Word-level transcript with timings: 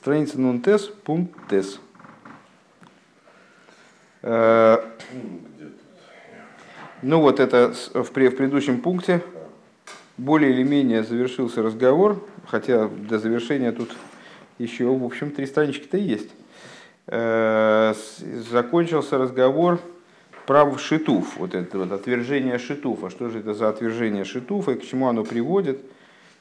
Страница 0.00 0.40
нунтес, 0.40 0.86
пункт 1.04 1.38
тес. 1.50 1.78
Э, 4.22 4.78
ну 7.02 7.20
вот 7.20 7.38
это 7.38 7.74
в 7.92 8.10
предыдущем 8.10 8.80
пункте 8.80 9.22
более 10.16 10.52
или 10.52 10.62
менее 10.62 11.02
завершился 11.02 11.62
разговор, 11.62 12.26
хотя 12.46 12.88
до 12.88 13.18
завершения 13.18 13.72
тут 13.72 13.94
еще, 14.56 14.86
в 14.86 15.04
общем, 15.04 15.32
три 15.32 15.44
странички-то 15.44 15.98
есть. 15.98 16.30
Э, 17.06 17.92
закончился 18.50 19.18
разговор 19.18 19.80
про 20.46 20.78
шитуф, 20.78 21.36
вот 21.36 21.54
это 21.54 21.76
вот 21.76 21.92
отвержение 21.92 22.58
шитуфа. 22.58 23.10
Что 23.10 23.28
же 23.28 23.40
это 23.40 23.52
за 23.52 23.68
отвержение 23.68 24.24
шитуфа 24.24 24.72
и 24.72 24.76
к 24.76 24.82
чему 24.82 25.08
оно 25.08 25.24
приводит? 25.24 25.82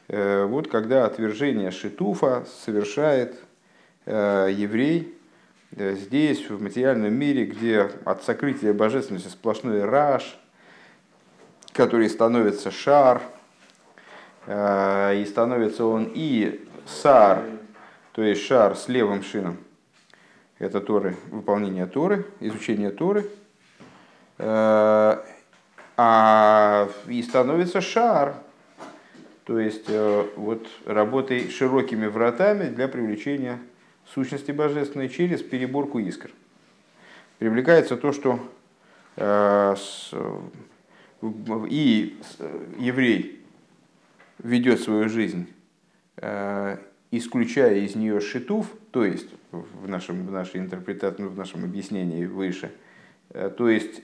Э, 0.07 0.45
вот 0.45 0.69
когда 0.69 1.05
отвержение 1.05 1.71
шитуфа 1.71 2.45
совершает 2.63 3.35
еврей 4.09 5.13
э, 5.75 5.93
здесь, 5.95 6.49
в 6.49 6.61
материальном 6.61 7.13
мире, 7.13 7.45
где 7.45 7.91
от 8.05 8.23
сокрытия 8.23 8.73
божественности 8.73 9.27
сплошной 9.27 9.85
раш, 9.85 10.37
который 11.73 12.09
становится 12.09 12.71
шар, 12.71 13.21
э, 14.47 15.21
и 15.21 15.25
становится 15.25 15.85
он 15.85 16.11
и 16.13 16.65
сар, 16.87 17.43
то 18.13 18.23
есть 18.23 18.41
шар 18.41 18.75
с 18.75 18.87
левым 18.87 19.21
шином, 19.21 19.57
это 20.57 20.81
Торы, 20.81 21.15
выполнение 21.29 21.85
Торы, 21.85 22.25
изучение 22.39 22.89
Торы, 22.89 23.29
а 24.41 25.19
и 27.07 27.21
становится 27.21 27.81
шар, 27.81 28.35
то 29.43 29.59
есть 29.59 29.89
вот 30.37 30.65
работой 30.85 31.49
широкими 31.49 32.07
вратами 32.07 32.69
для 32.69 32.87
привлечения 32.87 33.59
сущности 34.13 34.51
божественной 34.51 35.09
через 35.09 35.41
переборку 35.41 35.99
искр. 35.99 36.31
Привлекается 37.37 37.95
то, 37.95 38.11
что 38.11 38.39
э, 39.15 39.75
и 41.69 42.17
еврей 42.77 43.45
ведет 44.39 44.81
свою 44.81 45.09
жизнь, 45.09 45.47
э, 46.17 46.77
исключая 47.11 47.79
из 47.79 47.95
нее 47.95 48.19
шитув, 48.19 48.67
то 48.91 49.05
есть 49.05 49.29
в, 49.51 49.87
нашем, 49.87 50.27
в 50.27 50.31
нашей 50.31 50.59
интерпретации, 50.59 51.23
в 51.23 51.37
нашем 51.37 51.63
объяснении 51.63 52.25
выше, 52.25 52.71
э, 53.29 53.49
то 53.49 53.69
есть 53.69 54.01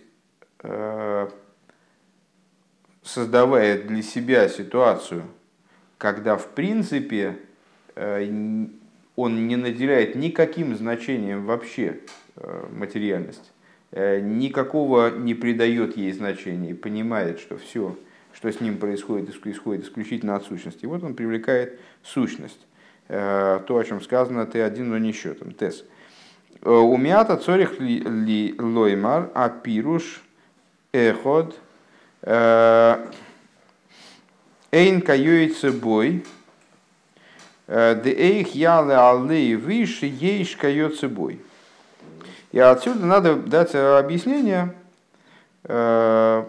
создавая 3.04 3.84
для 3.84 4.02
себя 4.02 4.50
ситуацию, 4.50 5.26
когда 6.00 6.38
в 6.38 6.48
принципе 6.48 7.38
он 9.16 9.48
не 9.48 9.56
наделяет 9.56 10.16
никаким 10.16 10.76
значением 10.76 11.46
вообще 11.46 12.00
э, 12.36 12.66
материальность, 12.72 13.52
э, 13.92 14.20
никакого 14.20 15.10
не 15.10 15.34
придает 15.34 15.96
ей 15.98 16.12
значения 16.12 16.76
понимает, 16.76 17.40
что 17.40 17.58
все, 17.58 17.98
что 18.34 18.52
с 18.52 18.60
ним 18.60 18.78
происходит, 18.78 19.30
исходит 19.46 19.86
исключительно 19.86 20.36
от 20.36 20.44
сущности. 20.44 20.86
Вот 20.86 21.04
он 21.04 21.16
привлекает 21.16 21.80
сущность. 22.04 22.60
Э, 23.08 23.62
то, 23.66 23.78
о 23.78 23.84
чем 23.84 24.02
сказано, 24.02 24.46
ты 24.46 24.62
один, 24.62 24.90
но 24.90 24.98
не 24.98 25.14
счетом. 25.14 25.54
Тес. 25.54 25.86
Умята 26.62 27.38
цорих 27.38 27.80
ли 27.80 28.56
лоймар, 28.58 29.30
а 29.36 29.50
пируш 29.50 30.24
эход 30.92 31.60
эйн 34.72 35.02
каюется 35.02 35.72
бой, 35.72 36.26
Деэйх 37.68 38.54
ялы 38.54 38.94
аллей 38.94 39.56
выше 39.56 40.06
ейш 40.06 40.56
кает 40.56 40.96
собой. 40.96 41.42
И 42.52 42.60
отсюда 42.60 43.06
надо 43.06 43.36
дать 43.36 43.76
объяснение, 43.76 44.76
э, 45.64 46.46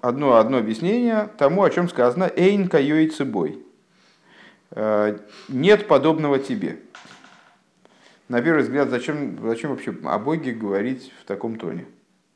одно, 0.00 0.36
одно 0.36 0.58
объяснение 0.58 1.28
тому, 1.38 1.64
о 1.64 1.70
чем 1.70 1.88
сказано 1.88 2.30
«эйн 2.36 2.70
собой». 3.10 3.64
Э, 4.70 5.18
«Нет 5.48 5.88
подобного 5.88 6.38
тебе». 6.38 6.78
На 8.28 8.42
первый 8.42 8.62
взгляд, 8.62 8.90
зачем, 8.90 9.38
зачем 9.42 9.70
вообще 9.70 9.96
о 10.04 10.18
Боге 10.18 10.52
говорить 10.52 11.12
в 11.22 11.24
таком 11.24 11.56
тоне? 11.56 11.86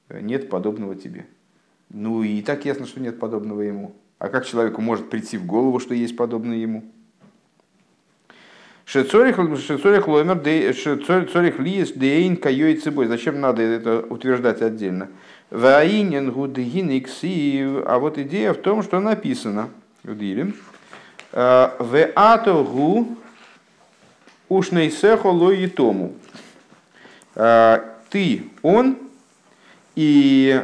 Нет 0.09 0.49
подобного 0.49 0.97
тебе. 0.97 1.27
Ну 1.91 2.23
и 2.23 2.41
так 2.41 2.65
ясно, 2.65 2.87
что 2.87 3.01
нет 3.01 3.21
подобного 3.21 3.61
ему. 3.61 3.95
А 4.19 4.29
как 4.29 4.47
человеку 4.47 4.81
может 4.81 5.11
прийти 5.11 5.37
в 5.37 5.45
голову, 5.45 5.79
что 5.81 5.95
есть 5.95 6.17
подобное 6.17 6.57
ему? 6.57 6.85
Шецорих 8.85 9.39
ломер, 9.39 10.75
шецорих 10.75 11.59
лиес 11.59 11.93
дейн 11.93 12.37
кайой 12.37 12.77
цибой. 12.77 13.07
Зачем 13.07 13.41
надо 13.41 13.63
это 13.63 14.01
утверждать 14.01 14.61
отдельно? 14.61 15.09
Ваинен 15.51 16.33
гудгиникси. 16.33 17.85
А 17.87 17.99
вот 17.99 18.19
идея 18.19 18.53
в 18.53 18.59
том, 18.59 18.83
что 18.83 19.01
написано. 19.01 19.69
«Э, 20.05 21.71
в 21.79 22.09
ато 22.15 22.65
гу 22.65 23.17
ушнейсехо 24.49 25.29
лои 25.29 25.67
тому. 25.67 26.15
«Э, 27.35 27.79
ты, 28.11 28.51
он, 28.63 28.99
и 29.95 30.63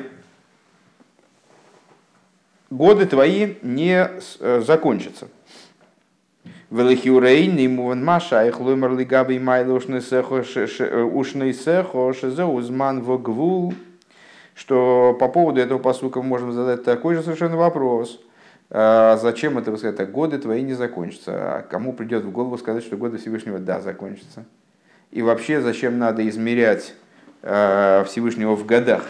годы 2.71 3.07
твои 3.07 3.55
не 3.63 4.11
э, 4.41 4.63
закончатся. 4.67 5.29
Велихиурейн, 6.71 7.57
ему 7.57 7.85
вон 7.85 8.05
маша, 8.05 8.47
их 8.47 8.61
лумер 8.61 8.93
лигаби 8.95 9.39
майла 9.39 9.73
ушнесехо 9.75 10.43
шезе 12.13 12.45
узман 12.45 13.03
вогвул. 13.03 13.73
Что 14.55 15.17
по 15.19 15.29
поводу 15.29 15.61
этого 15.61 15.79
посука 15.79 16.21
мы 16.21 16.29
можем 16.29 16.53
задать 16.53 16.85
такой 16.85 17.15
же 17.15 17.23
совершенно 17.23 17.57
вопрос. 17.57 18.21
А 18.71 19.17
зачем 19.17 19.57
это 19.57 19.75
сказать? 19.77 20.11
Годы 20.11 20.39
твои 20.39 20.63
не 20.63 20.75
закончатся. 20.75 21.33
А 21.59 21.63
кому 21.63 21.93
придет 21.93 22.25
в 22.25 22.31
голову 22.31 22.59
сказать, 22.59 22.85
что 22.85 22.97
годы 22.97 23.19
Всевышнего 23.19 23.59
да, 23.59 23.81
закончатся? 23.81 24.45
И 25.11 25.23
вообще, 25.23 25.63
зачем 25.63 25.99
надо 25.99 26.29
измерять 26.29 26.95
а, 27.43 28.05
Всевышнего 28.05 28.57
в 28.57 28.67
годах? 28.67 29.07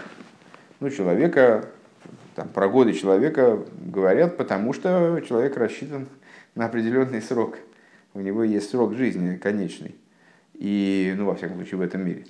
Ну, 0.78 0.90
человека, 0.90 1.64
там, 2.36 2.48
про 2.48 2.68
годы 2.68 2.92
человека 2.92 3.58
говорят, 3.80 4.36
потому 4.36 4.72
что 4.72 5.20
человек 5.26 5.56
рассчитан 5.56 6.06
на 6.58 6.66
определенный 6.66 7.22
срок. 7.22 7.56
У 8.14 8.20
него 8.20 8.42
есть 8.42 8.70
срок 8.70 8.94
жизни 8.94 9.36
конечный. 9.36 9.94
И, 10.54 11.14
ну, 11.16 11.26
во 11.26 11.36
всяком 11.36 11.56
случае, 11.58 11.78
в 11.78 11.82
этом 11.82 12.04
мире. 12.04 12.26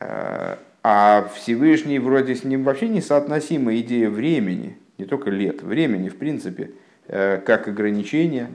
А, 0.00 0.58
а 0.82 1.30
Всевышний 1.36 2.00
вроде 2.00 2.34
с 2.34 2.42
ним 2.42 2.64
вообще 2.64 2.88
несоотносима 2.88 3.76
идея 3.78 4.10
времени, 4.10 4.76
не 4.98 5.04
только 5.04 5.30
лет, 5.30 5.62
времени, 5.62 6.08
в 6.08 6.16
принципе, 6.16 6.72
э, 7.06 7.38
как 7.38 7.68
ограничение. 7.68 8.50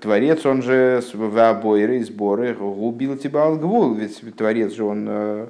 Творец, 0.00 0.46
он 0.46 0.62
же 0.62 1.02
в 1.12 1.38
обойры, 1.38 2.02
сборы, 2.02 2.54
губил 2.54 3.18
тебя 3.18 3.42
алгвул, 3.42 3.94
ведь 3.94 4.22
Творец 4.36 4.72
же 4.72 4.84
он, 4.84 5.06
э, 5.06 5.48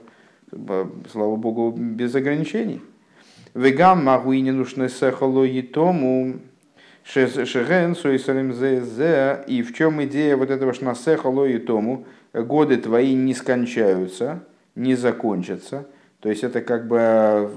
слава 1.12 1.36
Богу, 1.36 1.70
без 1.70 2.12
ограничений. 2.16 2.82
Вегам 3.54 4.04
магуини 4.04 4.50
нужны 4.50 4.88
сехало 4.88 5.44
и 5.44 5.62
тому, 5.62 6.34
Шеген, 7.06 7.94
Суисалим 7.94 8.52
Зе, 8.52 9.44
и 9.46 9.62
в 9.62 9.72
чем 9.72 10.02
идея 10.04 10.36
вот 10.36 10.50
этого 10.50 10.74
шнасеха 10.74 11.28
и 11.44 11.58
тому, 11.58 12.04
годы 12.32 12.78
твои 12.78 13.14
не 13.14 13.32
скончаются, 13.32 14.42
не 14.74 14.96
закончатся. 14.96 15.86
То 16.20 16.30
есть 16.30 16.42
это 16.42 16.60
как 16.60 16.88
бы 16.88 17.50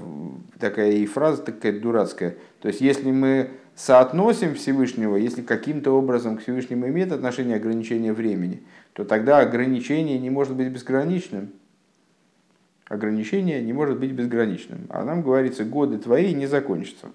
такая 0.60 0.92
и 0.92 1.06
фраза 1.06 1.42
такая 1.42 1.80
дурацкая. 1.80 2.36
То 2.60 2.68
есть 2.68 2.80
если 2.80 3.10
мы 3.10 3.50
соотносим 3.74 4.54
Всевышнего, 4.54 5.16
если 5.16 5.42
каким-то 5.42 5.92
образом 5.92 6.36
к 6.36 6.42
Всевышнему 6.42 6.86
имеет 6.86 7.10
отношение 7.10 7.56
ограничения 7.56 8.12
времени, 8.12 8.62
то 8.92 9.04
тогда 9.04 9.38
ограничение 9.38 10.18
не 10.20 10.30
может 10.30 10.54
быть 10.54 10.68
безграничным. 10.68 11.50
Ограничение 12.86 13.60
не 13.62 13.72
может 13.72 13.98
быть 13.98 14.12
безграничным. 14.12 14.86
А 14.90 15.04
нам 15.04 15.22
говорится, 15.22 15.64
годы 15.64 15.98
твои 15.98 16.34
не 16.34 16.46
закончатся. 16.46 17.08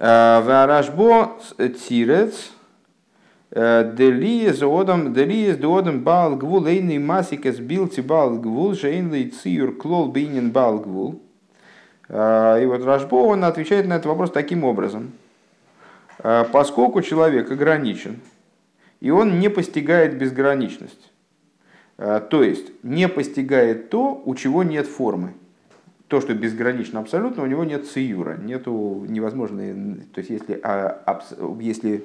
Варашбо 0.00 1.36
тирец 1.58 2.50
Делиез 3.50 4.62
одам 4.62 5.12
делиез 5.12 5.58
дуодам 5.58 6.00
бал 6.00 6.36
гвул 6.36 6.66
эйный 6.66 6.98
масикес 6.98 7.58
билти 7.58 8.00
бал 8.00 8.38
гвул 8.38 8.74
шейнлей 8.74 9.28
циюр 9.28 9.76
клол 9.76 10.08
бейнин 10.08 10.52
бал 10.52 10.78
гвул. 10.78 11.20
И 12.08 12.64
вот 12.66 12.84
Рашбо, 12.84 13.16
он 13.16 13.44
отвечает 13.44 13.86
на 13.86 13.94
этот 13.94 14.06
вопрос 14.06 14.30
таким 14.30 14.64
образом. 14.64 15.12
Поскольку 16.18 17.02
человек 17.02 17.50
ограничен, 17.50 18.20
и 19.00 19.10
он 19.10 19.38
не 19.38 19.50
постигает 19.50 20.16
безграничность, 20.16 21.10
то 21.96 22.42
есть 22.42 22.72
не 22.82 23.08
постигает 23.08 23.90
то, 23.90 24.22
у 24.24 24.34
чего 24.34 24.62
нет 24.62 24.86
формы 24.86 25.34
то, 26.10 26.20
что 26.20 26.34
безгранично 26.34 26.98
абсолютно, 26.98 27.44
у 27.44 27.46
него 27.46 27.62
нет 27.62 27.86
циюра, 27.86 28.36
нету 28.36 29.06
невозможной, 29.08 29.72
то 30.12 30.18
есть 30.18 30.30
если, 30.30 30.58
а, 30.60 30.88
абс, 31.06 31.32
если 31.60 32.04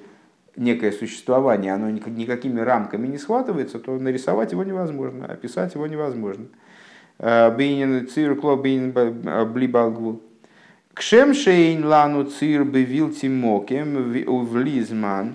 некое 0.56 0.92
существование, 0.92 1.74
оно 1.74 1.90
никакими 1.90 2.60
рамками 2.60 3.08
не 3.08 3.18
схватывается, 3.18 3.80
то 3.80 3.98
нарисовать 3.98 4.52
его 4.52 4.64
невозможно, 4.64 5.26
описать 5.26 5.74
его 5.74 5.88
невозможно. 5.88 6.46
Бейнин 7.18 8.08
циркло 8.08 8.56
бейнин 8.56 8.92
блибалгвул. 9.52 10.22
Кшем 10.94 11.34
шейн 11.34 11.84
лану 11.84 12.26
цир 12.26 12.64
бевил 12.64 13.12
тимокем 13.12 14.14
влизман. 14.46 15.34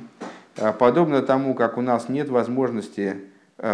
Подобно 0.78 1.22
тому, 1.22 1.54
как 1.54 1.76
у 1.76 1.80
нас 1.80 2.08
нет 2.08 2.28
возможности 2.28 3.16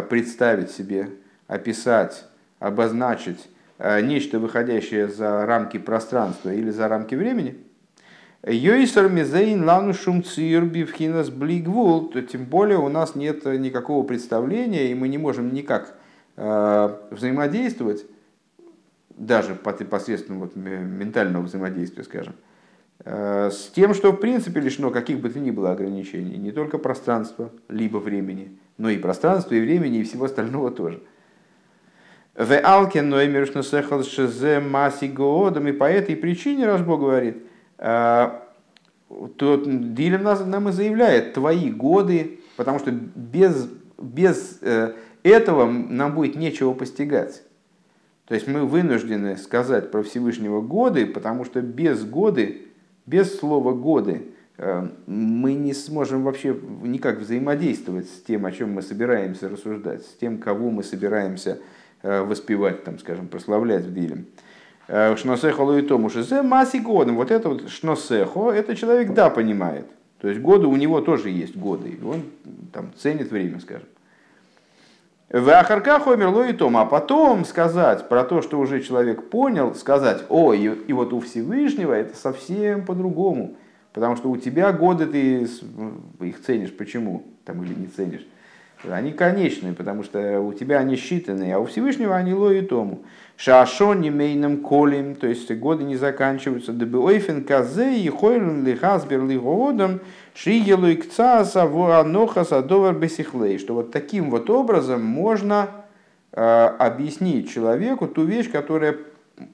представить 0.09 0.71
себе, 0.71 1.11
описать, 1.49 2.25
обозначить 2.61 3.47
нечто, 3.79 4.39
выходящее 4.39 5.09
за 5.09 5.45
рамки 5.47 5.79
пространства 5.79 6.53
или 6.53 6.71
за 6.71 6.89
рамки 6.89 7.15
времени– 7.15 7.57
Йойсер 8.47 9.09
мизейн 9.09 9.65
лану 9.65 9.93
шумцир 9.93 10.65
бифхинас 10.65 11.31
блигвул, 11.31 12.09
то 12.09 12.23
тем 12.23 12.45
более 12.45 12.79
у 12.79 12.89
нас 12.89 13.17
нет 13.17 13.45
никакого 13.45 14.07
представления, 14.07 14.93
и 14.93 14.95
мы 14.95 15.09
не 15.09 15.19
можем 15.19 15.53
никак 15.53 15.97
э, 16.37 16.97
взаимодействовать, 17.11 18.07
даже 19.11 19.57
посредством 19.57 20.39
вот 20.39 20.55
ментального 20.55 21.43
взаимодействия, 21.43 22.05
скажем, 22.05 22.35
э, 23.05 23.51
с 23.51 23.73
тем, 23.75 23.95
что 23.95 24.13
в 24.13 24.17
принципе 24.17 24.61
лишено 24.61 24.93
каких 24.93 25.19
бы 25.19 25.29
то 25.29 25.41
ни 25.41 25.51
было 25.51 25.73
ограничений, 25.73 26.37
не 26.37 26.53
только 26.53 26.79
пространства, 26.79 27.51
либо 27.69 27.97
времени, 27.97 28.57
но 28.79 28.91
и 28.91 28.99
пространства, 28.99 29.55
и 29.55 29.61
времени, 29.61 29.99
и 29.99 30.05
всего 30.05 30.27
остального 30.27 30.71
тоже. 30.71 31.03
В 32.37 32.59
Алкен 32.59 33.09
Ноймершна 33.09 33.63
Сехал 33.63 34.05
Шезе 34.05 34.61
Маси 34.61 35.07
Гоодом, 35.07 35.69
и 35.69 35.73
по 35.73 35.85
этой 35.85 36.17
причине 36.17 36.67
Рашбо 36.67 36.97
говорит– 36.97 37.39
а, 37.79 38.43
то 39.37 39.63
Дилем 39.65 40.23
нам 40.23 40.69
и 40.69 40.73
заявляет 40.73 41.35
твои 41.35 41.71
годы, 41.71 42.41
потому 42.57 42.79
что 42.79 42.91
без, 42.91 43.69
без 43.99 44.59
э, 44.63 44.95
этого 45.23 45.71
нам 45.71 46.15
будет 46.15 46.35
нечего 46.35 46.73
постигать. 46.73 47.43
То 48.27 48.35
есть 48.35 48.49
мы 48.49 48.65
вынуждены 48.65 49.37
сказать 49.37 49.93
про 49.93 50.03
Всевышнего 50.03 50.61
годы, 50.61 51.07
потому 51.07 51.45
что 51.45 51.61
без 51.61 52.05
годы, 52.05 52.63
без 53.05 53.39
слова 53.39 53.73
годы, 53.73 54.33
э, 54.59 54.89
мы 55.07 55.55
не 55.55 55.73
сможем 55.73 56.25
вообще 56.25 56.59
никак 56.83 57.19
взаимодействовать 57.19 58.09
с 58.09 58.23
тем, 58.23 58.45
о 58.45 58.51
чем 58.51 58.73
мы 58.73 58.83
собираемся 58.83 59.49
рассуждать, 59.49 60.03
с 60.03 60.17
тем, 60.17 60.39
кого 60.39 60.71
мы 60.71 60.83
собираемся 60.83 61.51
э, 61.51 61.86
воспевать, 62.03 62.85
там, 62.85 62.99
скажем, 62.99 63.29
прославлять 63.29 63.85
в 63.85 63.93
Дилем. 63.93 64.27
Э, 64.89 65.17
шносехо 65.17 65.63
луитому 65.63 66.11
шизе 66.11 66.43
маси 66.43 66.77
годом. 66.77 67.17
Вот 67.17 67.31
это 67.31 67.49
вот 67.49 67.69
шносехо, 67.69 68.53
это 68.53 68.77
человек 68.77 69.13
да 69.13 69.31
понимает. 69.31 69.87
То 70.21 70.29
есть 70.29 70.41
годы 70.41 70.67
у 70.67 70.77
него 70.77 71.01
тоже 71.01 71.31
есть 71.31 71.57
годы. 71.57 71.91
И 71.91 72.05
он 72.05 72.23
там 72.73 72.93
ценит 72.97 73.31
время, 73.31 73.61
скажем. 73.61 73.89
В 75.29 75.49
Ахарках 75.51 76.07
умерло 76.07 76.49
и 76.49 76.53
том, 76.53 76.77
а 76.77 76.87
потом 76.87 77.45
сказать 77.45 78.09
про 78.09 78.23
то, 78.23 78.43
что 78.43 78.61
уже 78.61 78.81
человек 78.81 79.29
понял, 79.29 79.75
сказать, 79.75 80.23
о, 80.29 80.55
и, 80.55 80.63
и 80.63 80.93
вот 80.93 81.13
у 81.13 81.19
Всевышнего 81.19 81.93
это 81.93 82.17
совсем 82.17 82.85
по-другому. 82.85 83.57
Потому 83.93 84.15
что 84.15 84.31
у 84.31 84.37
тебя 84.37 84.73
годы 84.73 85.07
ты 85.07 85.49
их 86.21 86.45
ценишь. 86.45 86.73
Почему? 86.77 87.25
Там 87.45 87.65
или 87.65 87.75
не 87.75 87.89
ценишь. 87.89 88.25
Они 88.93 89.13
конечные, 89.13 89.73
потому 89.73 90.03
что 90.03 90.41
у 90.41 90.53
тебя 90.53 90.79
они 90.79 90.95
считанные, 90.95 91.53
а 91.53 91.59
у 91.59 91.67
Всевышнего 91.67 92.15
они 92.15 92.35
ло 92.35 92.51
и 92.51 92.61
тому. 92.61 93.03
Шашон 93.37 94.01
не 94.01 94.11
мейным 94.11 94.63
колем, 94.63 95.15
то 95.15 95.27
есть 95.27 95.51
годы 95.53 95.85
не 95.85 95.97
заканчиваются. 95.97 96.73
Дебеойфен 96.73 97.45
казе 97.45 97.97
и 97.97 98.09
хойлен 98.09 98.65
лихазбер 98.65 99.25
лихоодом 99.25 100.01
шигелу 100.35 100.87
и 100.87 100.97
кцаса 100.97 101.67
вуаноха 101.67 102.45
садовар 102.45 102.95
бесихлей. 102.95 103.59
Что 103.59 103.75
вот 103.75 103.91
таким 103.93 104.31
вот 104.31 104.49
образом 104.49 105.05
можно 105.05 105.69
э, 106.33 106.41
объяснить 106.41 107.53
человеку 107.53 108.07
ту 108.07 108.25
вещь, 108.25 108.51
которая 108.51 108.97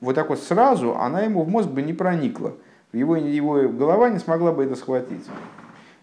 вот 0.00 0.14
так 0.14 0.28
вот 0.28 0.38
сразу, 0.38 0.96
она 0.96 1.22
ему 1.22 1.42
в 1.42 1.48
мозг 1.48 1.68
бы 1.68 1.82
не 1.82 1.92
проникла. 1.92 2.54
Его, 2.92 3.16
его 3.16 3.68
голова 3.68 4.10
не 4.10 4.18
смогла 4.18 4.52
бы 4.52 4.64
это 4.64 4.76
схватить. 4.76 5.24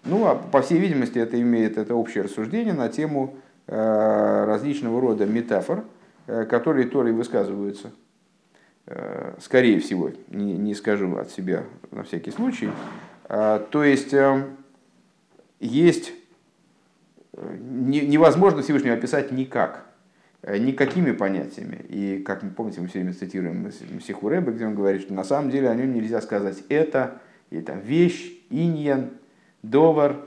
Ну, 0.05 0.25
а 0.27 0.35
по 0.35 0.61
всей 0.61 0.79
видимости, 0.79 1.19
это 1.19 1.39
имеет 1.39 1.77
это 1.77 1.95
общее 1.95 2.23
рассуждение 2.23 2.73
на 2.73 2.89
тему 2.89 3.35
э, 3.67 4.43
различного 4.45 5.01
рода 5.01 5.25
метафор, 5.25 5.83
э, 6.27 6.45
которые 6.45 6.87
Торой 6.87 7.11
высказываются. 7.11 7.91
Э, 8.87 9.35
скорее 9.39 9.79
всего, 9.79 10.11
не, 10.29 10.53
не 10.53 10.73
скажу 10.73 11.17
от 11.17 11.31
себя 11.31 11.63
на 11.91 12.03
всякий 12.03 12.31
случай. 12.31 12.69
А, 13.25 13.59
то 13.59 13.83
есть, 13.83 14.15
есть 15.59 16.13
невозможно 17.59 18.63
Всевышнего 18.63 18.95
описать 18.95 19.31
никак, 19.31 19.85
никакими 20.41 21.11
понятиями. 21.11 21.85
И, 21.87 22.23
как 22.25 22.41
мы 22.41 22.49
помните, 22.49 22.81
мы 22.81 22.87
все 22.87 22.99
время 22.99 23.13
цитируем 23.13 23.71
Сиху 24.01 24.29
Рэбе, 24.29 24.51
где 24.51 24.65
он 24.65 24.73
говорит, 24.73 25.03
что 25.03 25.13
на 25.13 25.23
самом 25.23 25.51
деле 25.51 25.69
о 25.69 25.75
нем 25.75 25.93
нельзя 25.93 26.21
сказать 26.21 26.63
это, 26.69 27.21
или 27.51 27.61
там 27.61 27.79
вещь, 27.81 28.33
иньян, 28.49 29.11
довар. 29.63 30.17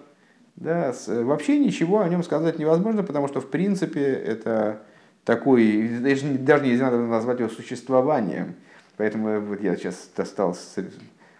Да, 0.56 0.94
вообще 1.08 1.58
ничего 1.58 2.00
о 2.00 2.08
нем 2.08 2.22
сказать 2.22 2.58
невозможно, 2.58 3.02
потому 3.02 3.26
что 3.26 3.40
в 3.40 3.48
принципе 3.48 4.02
это 4.02 4.82
такой, 5.24 5.88
даже, 6.00 6.26
даже 6.34 6.66
нельзя 6.66 6.90
назвать 6.90 7.40
его 7.40 7.48
существованием. 7.48 8.54
Поэтому 8.96 9.40
вот 9.40 9.60
я 9.62 9.76
сейчас 9.76 10.10
стал 10.24 10.56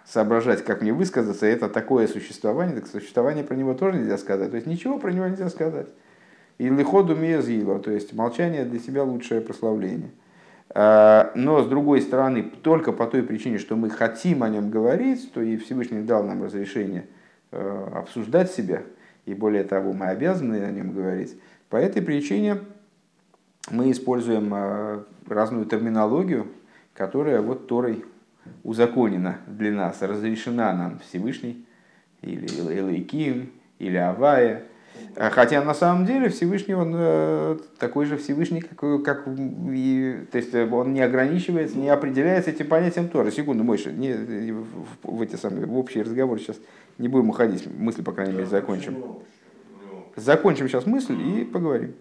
соображать, 0.06 0.64
как 0.64 0.80
мне 0.80 0.92
высказаться, 0.92 1.46
это 1.46 1.68
такое 1.68 2.08
существование, 2.08 2.74
так 2.74 2.86
существование 2.86 3.44
про 3.44 3.54
него 3.54 3.74
тоже 3.74 3.98
нельзя 3.98 4.16
сказать. 4.16 4.50
То 4.50 4.56
есть 4.56 4.66
ничего 4.66 4.98
про 4.98 5.12
него 5.12 5.26
нельзя 5.26 5.50
сказать. 5.50 5.86
И 6.58 6.68
лиходу 6.68 7.14
мезило, 7.14 7.78
то 7.78 7.90
есть 7.90 8.14
молчание 8.14 8.64
для 8.64 8.78
себя 8.78 9.04
лучшее 9.04 9.40
прославление. 9.40 10.10
А, 10.70 11.32
но 11.34 11.62
с 11.62 11.68
другой 11.68 12.00
стороны, 12.00 12.42
только 12.42 12.92
по 12.92 13.06
той 13.06 13.22
причине, 13.22 13.58
что 13.58 13.76
мы 13.76 13.90
хотим 13.90 14.42
о 14.42 14.48
нем 14.48 14.70
говорить, 14.70 15.32
то 15.32 15.42
и 15.42 15.58
Всевышний 15.58 16.00
дал 16.00 16.24
нам 16.24 16.42
разрешение– 16.42 17.04
Э, 17.14 17.20
обсуждать 17.52 18.50
себя, 18.50 18.82
и 19.26 19.34
более 19.34 19.64
того, 19.64 19.92
мы 19.92 20.06
обязаны 20.06 20.62
о 20.64 20.70
нем 20.70 20.92
говорить. 20.92 21.36
По 21.68 21.76
этой 21.76 22.02
причине 22.02 22.58
мы 23.70 23.90
используем 23.90 24.52
э, 24.54 25.02
разную 25.26 25.66
терминологию, 25.66 26.46
которая 26.94 27.40
вот 27.40 27.68
Торой 27.68 28.04
узаконена 28.64 29.38
для 29.46 29.72
нас, 29.72 30.02
разрешена 30.02 30.72
нам 30.74 30.98
Всевышний, 30.98 31.66
или 32.20 32.46
Элайким, 32.46 33.52
или 33.78 33.96
Авая, 33.96 34.64
а 35.16 35.30
хотя 35.30 35.62
на 35.62 35.74
самом 35.74 36.06
деле 36.06 36.28
Всевышний, 36.28 36.74
он 36.74 36.92
э, 36.94 37.58
такой 37.78 38.06
же 38.06 38.16
Всевышний, 38.16 38.62
как, 38.62 39.02
как 39.02 39.28
и, 39.28 40.26
то 40.30 40.38
есть 40.38 40.54
он 40.54 40.94
не 40.94 41.02
ограничивается, 41.02 41.76
не 41.76 41.88
определяется 41.88 42.50
этим 42.50 42.66
понятием 42.66 43.08
Тора. 43.08 43.30
Секунду, 43.30 43.62
Мойша, 43.62 43.90
не, 43.90 44.12
в, 44.52 44.66
в, 45.02 45.22
эти 45.22 45.36
самые, 45.36 45.66
в 45.66 45.76
общий 45.76 46.02
разговор 46.02 46.38
сейчас 46.40 46.56
не 46.98 47.08
будем 47.08 47.30
уходить, 47.30 47.66
мысль, 47.78 48.02
по 48.02 48.12
крайней 48.12 48.34
мере, 48.34 48.46
закончим. 48.46 49.04
Закончим 50.16 50.68
сейчас 50.68 50.86
мысль 50.86 51.20
и 51.20 51.44
поговорим. 51.44 51.94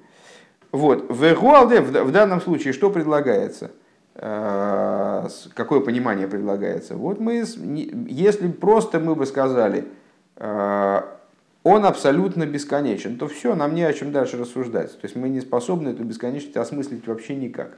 Вот, 0.72 1.10
в 1.10 2.04
в 2.04 2.12
данном 2.12 2.42
случае 2.42 2.74
что 2.74 2.90
предлагается? 2.90 3.72
Э, 4.16 5.28
какое 5.54 5.80
понимание 5.80 6.28
предлагается? 6.28 6.96
Вот 6.96 7.20
мы, 7.20 7.44
если 8.08 8.48
просто 8.50 9.00
мы 9.00 9.16
бы 9.16 9.26
сказали, 9.26 9.86
э, 10.38 11.02
он 11.64 11.86
абсолютно 11.86 12.46
бесконечен, 12.46 13.18
то 13.18 13.28
все, 13.28 13.56
нам 13.56 13.76
не 13.76 13.84
о 13.84 13.94
чем 13.94 14.12
дальше 14.12 14.38
рассуждать. 14.38 14.92
То 15.00 15.06
есть 15.06 15.16
мы 15.16 15.30
не 15.30 15.42
способны 15.42 15.90
эту 15.90 16.04
бесконечность 16.04 16.58
осмыслить 16.58 17.08
вообще 17.08 17.36
никак. 17.36 17.78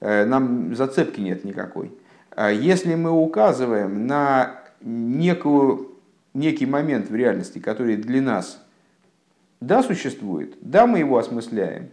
Э, 0.00 0.24
нам 0.24 0.74
зацепки 0.74 1.20
нет 1.20 1.44
никакой. 1.44 1.92
Если 2.52 2.94
мы 2.96 3.10
указываем 3.12 4.06
на 4.06 4.60
некую, 4.80 5.92
некий 6.34 6.66
момент 6.66 7.10
в 7.10 7.14
реальности, 7.14 7.58
который 7.58 7.96
для 7.96 8.20
нас 8.20 8.62
да 9.60 9.82
существует, 9.82 10.54
да 10.60 10.86
мы 10.86 10.98
его 10.98 11.18
осмысляем, 11.18 11.88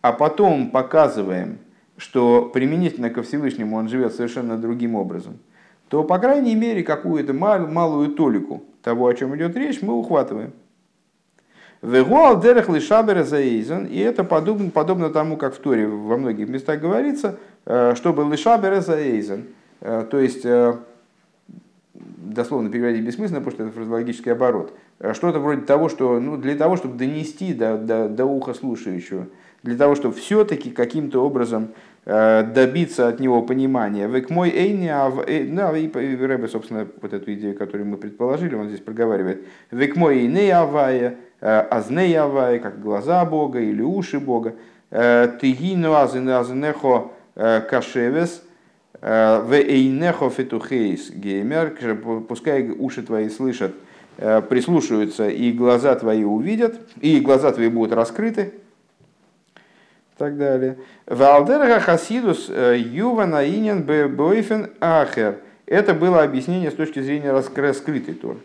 а 0.00 0.12
потом 0.12 0.70
показываем, 0.70 1.58
что 1.96 2.50
применительно 2.52 3.10
ко 3.10 3.22
Всевышнему 3.22 3.76
он 3.76 3.88
живет 3.88 4.14
совершенно 4.14 4.56
другим 4.56 4.94
образом, 4.94 5.38
то, 5.88 6.04
по 6.04 6.18
крайней 6.18 6.54
мере, 6.54 6.82
какую-то 6.82 7.34
малую, 7.34 7.70
малую 7.70 8.10
толику 8.14 8.62
того, 8.82 9.06
о 9.06 9.14
чем 9.14 9.36
идет 9.36 9.56
речь, 9.56 9.82
мы 9.82 9.94
ухватываем. 9.94 10.52
Вегуал 11.82 12.40
заизен, 13.24 13.86
и 13.86 13.98
это 13.98 14.22
подобно, 14.22 14.70
подобно 14.70 15.10
тому, 15.10 15.36
как 15.36 15.54
в 15.54 15.58
Торе 15.58 15.86
во 15.86 16.18
многих 16.18 16.48
местах 16.48 16.78
говорится, 16.80 17.38
э, 17.64 17.94
чтобы 17.96 18.24
лишабера 18.30 18.82
заизен, 18.82 19.46
э, 19.80 20.06
то 20.10 20.18
есть 20.18 20.44
э, 20.44 20.76
дословно 22.32 22.70
переводить 22.70 23.04
бессмысленно, 23.04 23.40
потому 23.40 23.52
что 23.52 23.64
это 23.64 23.72
фразеологический 23.72 24.32
оборот. 24.32 24.76
Что-то 25.12 25.38
вроде 25.38 25.62
того, 25.62 25.88
что 25.88 26.18
ну, 26.20 26.36
для 26.36 26.54
того, 26.56 26.76
чтобы 26.76 26.96
донести 26.96 27.54
до, 27.54 27.78
до, 27.78 28.08
до 28.08 28.24
уха 28.24 28.54
слушающего, 28.54 29.26
для 29.62 29.76
того, 29.76 29.94
чтобы 29.94 30.14
все-таки 30.14 30.70
каким-то 30.70 31.24
образом 31.24 31.70
Э, 32.06 32.42
добиться 32.42 33.08
от 33.08 33.20
него 33.20 33.42
понимания. 33.42 34.08
Век 34.08 34.30
мой 34.30 34.48
эйни, 34.48 34.88
а 34.88 35.10
ну, 35.10 35.76
и 35.76 36.16
Рэбе, 36.16 36.48
собственно, 36.48 36.88
вот 37.02 37.12
эту 37.12 37.34
идею, 37.34 37.54
которую 37.54 37.86
мы 37.86 37.98
предположили, 37.98 38.54
он 38.54 38.68
здесь 38.68 38.80
проговаривает. 38.80 39.44
Век 39.70 39.96
мой 39.96 40.20
эйни 40.20 40.48
авая, 40.48 41.16
э, 41.42 41.46
азней 41.70 42.14
авая, 42.18 42.58
как 42.58 42.80
глаза 42.80 43.22
Бога 43.26 43.60
или 43.60 43.82
уши 43.82 44.18
Бога. 44.18 44.54
Э, 44.90 45.28
Тигину 45.42 45.92
азнехо 45.92 47.10
кашевес, 47.34 48.42
в 49.00 49.52
эйнехо 49.52 50.28
фетухейс 50.28 51.10
геймер, 51.10 51.74
пускай 52.28 52.68
уши 52.70 53.02
твои 53.02 53.28
слышат, 53.28 53.74
прислушаются, 54.16 55.28
и 55.28 55.52
глаза 55.52 55.94
твои 55.94 56.24
увидят, 56.24 56.78
и 57.00 57.20
глаза 57.20 57.52
твои 57.52 57.68
будут 57.68 57.92
раскрыты, 57.94 58.52
так 60.20 60.36
далее. 60.36 60.76
Валдерга 61.06 61.80
хасидус 61.80 62.50
э, 62.50 62.76
юва 62.76 63.24
наинен 63.24 63.84
бойфен 64.14 64.68
ахер. 64.78 65.38
Это 65.64 65.94
было 65.94 66.22
объяснение 66.22 66.70
с 66.70 66.74
точки 66.74 67.00
зрения 67.00 67.32
раскрытой 67.32 68.12
Торы. 68.12 68.36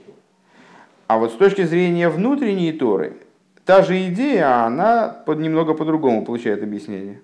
А 1.08 1.18
вот 1.18 1.34
с 1.34 1.36
точки 1.36 1.64
зрения 1.64 2.08
внутренней 2.08 2.72
Торы, 2.72 3.18
та 3.66 3.82
же 3.84 4.08
идея, 4.08 4.64
она 4.64 5.10
под, 5.26 5.40
немного 5.40 5.74
по-другому 5.74 6.24
получает 6.24 6.64
объяснение. 6.64 7.20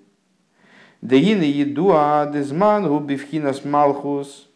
Деины 1.01 1.43
едуа 1.43 2.29
дезман 2.31 2.87
губивхинас 2.87 3.65
малхус. 3.65 4.47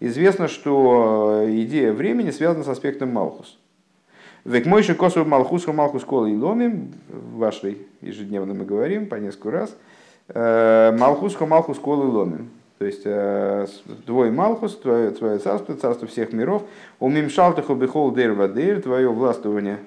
Известно, 0.00 0.48
что 0.48 1.44
э, 1.44 1.62
идея 1.62 1.92
времени 1.92 2.30
связана 2.30 2.62
с 2.62 2.68
аспектом 2.68 3.10
малхус. 3.10 3.58
Век 4.44 4.66
мойши 4.66 4.94
косу 4.94 5.24
малхус 5.24 5.66
малхус 5.66 6.04
кола 6.04 6.26
и 6.26 6.36
ломим. 6.36 6.92
В 7.08 7.38
вашей 7.38 7.78
ежедневно 8.02 8.52
мы 8.52 8.66
говорим 8.66 9.08
по 9.08 9.14
несколько 9.14 9.50
раз. 9.50 9.76
Э, 10.28 10.94
малхус 10.98 11.40
малхус 11.40 11.78
кола 11.78 12.04
и 12.04 12.08
ломим. 12.08 12.50
То 12.76 12.84
есть 12.84 13.02
э, 13.06 13.66
твой 14.04 14.30
Малхус, 14.30 14.76
твое, 14.76 15.10
твое 15.12 15.38
царство, 15.38 15.74
царство 15.74 16.06
всех 16.06 16.32
миров, 16.32 16.64
у 17.00 17.08
Мимшалтаху 17.08 17.74
Бехол 17.76 18.12
Дер 18.12 18.32
Вадер, 18.32 18.82
твое 18.82 19.08
властвование 19.08 19.78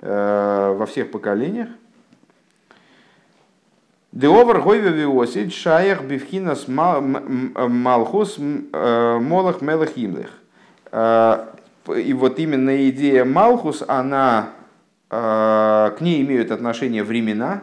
во 0.00 0.86
всех 0.88 1.10
поколениях. 1.10 1.68
Деовар 4.12 4.60
Гойве 4.60 4.90
Виосид 4.90 5.52
Шаях 5.52 6.02
Бифхинас 6.02 6.66
Малхус 6.68 8.38
Молах 8.38 9.60
Мелах 9.60 9.96
Имлих 9.96 10.30
и 11.96 12.12
вот 12.12 12.38
именно 12.38 12.88
идея 12.90 13.24
Малхус, 13.24 13.82
она, 13.86 14.50
э, 15.10 15.16
к 15.96 16.00
ней 16.00 16.22
имеют 16.22 16.50
отношение 16.50 17.02
времена, 17.02 17.62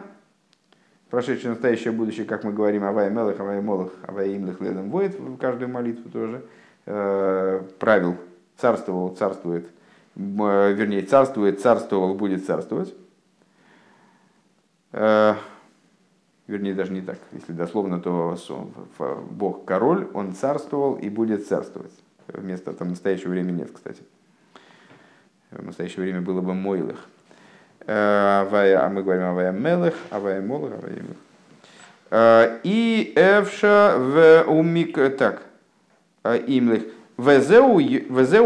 прошедшее, 1.10 1.50
настоящее, 1.50 1.92
будущее, 1.92 2.26
как 2.26 2.44
мы 2.44 2.52
говорим, 2.52 2.84
Авай 2.84 3.10
Мелах, 3.10 3.38
Авай 3.40 3.60
Молах, 3.60 3.92
Авай 4.06 4.36
Имлах, 4.36 4.60
Ледом 4.60 4.90
Воет, 4.90 5.18
в 5.18 5.36
каждую 5.38 5.70
молитву 5.70 6.10
тоже, 6.10 6.42
э, 6.86 7.62
правил, 7.78 8.16
царствовал, 8.56 9.14
царствует, 9.14 9.68
вернее, 10.14 11.02
царствует, 11.02 11.60
царствовал, 11.60 12.14
будет 12.14 12.46
царствовать. 12.46 12.94
Вернее, 16.46 16.74
даже 16.74 16.92
не 16.92 17.00
так, 17.00 17.18
если 17.32 17.52
дословно, 17.52 18.00
то 18.00 18.36
Бог 19.30 19.64
король, 19.64 20.08
он 20.14 20.32
царствовал 20.32 20.94
и 20.94 21.08
будет 21.08 21.46
царствовать. 21.46 21.92
Вместо 22.28 22.72
там 22.72 22.88
настоящего 22.88 23.30
времени 23.30 23.58
нет, 23.58 23.70
кстати. 23.72 24.02
В 25.50 25.64
настоящее 25.64 26.02
время 26.02 26.20
было 26.20 26.40
бы 26.40 26.54
Мойлых. 26.54 27.06
Э, 27.86 28.46
а 28.50 28.88
мы 28.92 29.02
говорим 29.02 29.24
о 29.24 29.32
Ваямелых, 29.32 29.94
о 30.10 30.20
Ваямолах, 30.20 30.72
о 30.74 30.80
Ваямелых. 30.82 31.16
Э, 32.10 32.58
и 32.62 33.12
Эвша 33.16 33.94
в 33.96 34.44
умик... 34.50 34.98
Так, 35.16 35.42
э, 36.24 36.38
имлых. 36.46 36.82
Везеу 37.16 37.78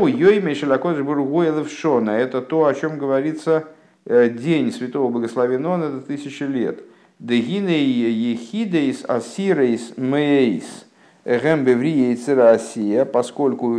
йойме 0.07 0.55
шелакодж 0.55 1.03
бургуэлев 1.03 1.71
шона. 1.71 2.11
Это 2.11 2.41
то, 2.41 2.67
о 2.67 2.75
чем 2.75 2.99
говорится 2.99 3.65
день 4.07 4.73
святого 4.73 5.11
благословенного, 5.11 5.89
это 5.89 6.01
тысячи 6.07 6.45
лет. 6.45 6.81
Дегиней 7.21 7.85
ехидейс 8.33 9.05
асирейс 9.05 9.93
мейс 9.99 10.87
гэмбевриейц 11.27 12.29
Россия, 12.29 13.05
поскольку 13.05 13.77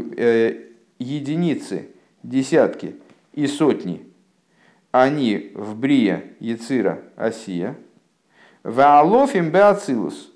единицы, 0.99 1.87
десятки 2.21 2.97
и 3.33 3.47
сотни, 3.47 4.05
они 4.91 5.51
в 5.55 5.75
Брия, 5.75 6.23
Яцира, 6.39 7.01
Осия, 7.15 7.75
Ваалофим 8.61 9.49
Беацилус, 9.49 10.31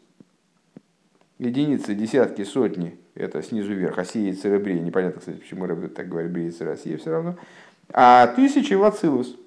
единицы, 1.38 1.94
десятки, 1.94 2.44
сотни, 2.44 2.98
это 3.14 3.44
снизу 3.44 3.72
вверх, 3.76 4.00
Осия, 4.00 4.32
Яцира, 4.32 4.58
Брия, 4.58 4.80
непонятно, 4.82 5.20
кстати, 5.20 5.38
почему 5.38 5.68
так 5.90 6.10
говорит, 6.10 6.32
Брия, 6.32 6.48
Яцира, 6.48 6.72
Осия, 6.72 6.98
все 6.98 7.12
равно, 7.12 7.36
а 7.94 8.26
тысячи 8.36 8.74
в 8.74 8.84
Ацилус. 8.84 9.38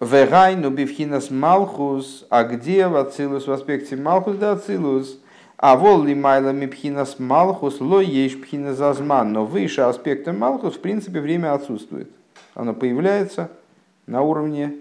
Вегайну 0.00 0.70
бифхинас 0.70 1.30
Малхус, 1.30 2.26
а 2.30 2.44
где 2.44 2.86
в 2.86 2.96
Ацилус 2.96 3.46
в 3.46 3.52
аспекте 3.52 3.96
Малхус 3.96 4.36
да 4.36 4.52
Ацилус– 4.52 5.18
а 5.58 5.76
вол 5.76 6.04
ли 6.04 6.14
майла 6.14 6.52
мипхинас 6.52 7.18
малхус 7.18 7.80
ло 7.80 8.00
ешь 8.00 8.40
пхина 8.40 8.74
зазман. 8.74 9.32
Но 9.32 9.44
выше 9.44 9.80
аспекта 9.80 10.32
малхус 10.32 10.76
в 10.76 10.80
принципе 10.80 11.20
время 11.20 11.52
отсутствует. 11.52 12.08
Оно 12.54 12.74
появляется 12.74 13.50
на 14.06 14.22
уровне 14.22 14.76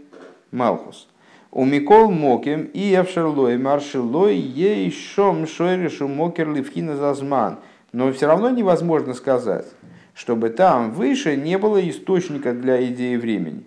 малхус. 0.51 1.07
У 1.51 1.65
Микол 1.65 2.12
Моким 2.12 2.69
и 2.74 2.79
Евшерлой 2.79 3.57
Маршелой 3.57 4.36
ей 4.36 4.91
шом 4.91 5.47
шойрешу 5.47 6.07
мокер 6.07 6.53
ливхина 6.53 6.95
зазман. 6.95 7.57
Но 7.91 8.12
все 8.12 8.27
равно 8.27 8.51
невозможно 8.51 9.15
сказать, 9.15 9.65
чтобы 10.13 10.50
там 10.50 10.91
выше 10.91 11.36
не 11.36 11.57
было 11.57 11.89
источника 11.89 12.53
для 12.53 12.86
идеи 12.86 13.15
времени. 13.15 13.63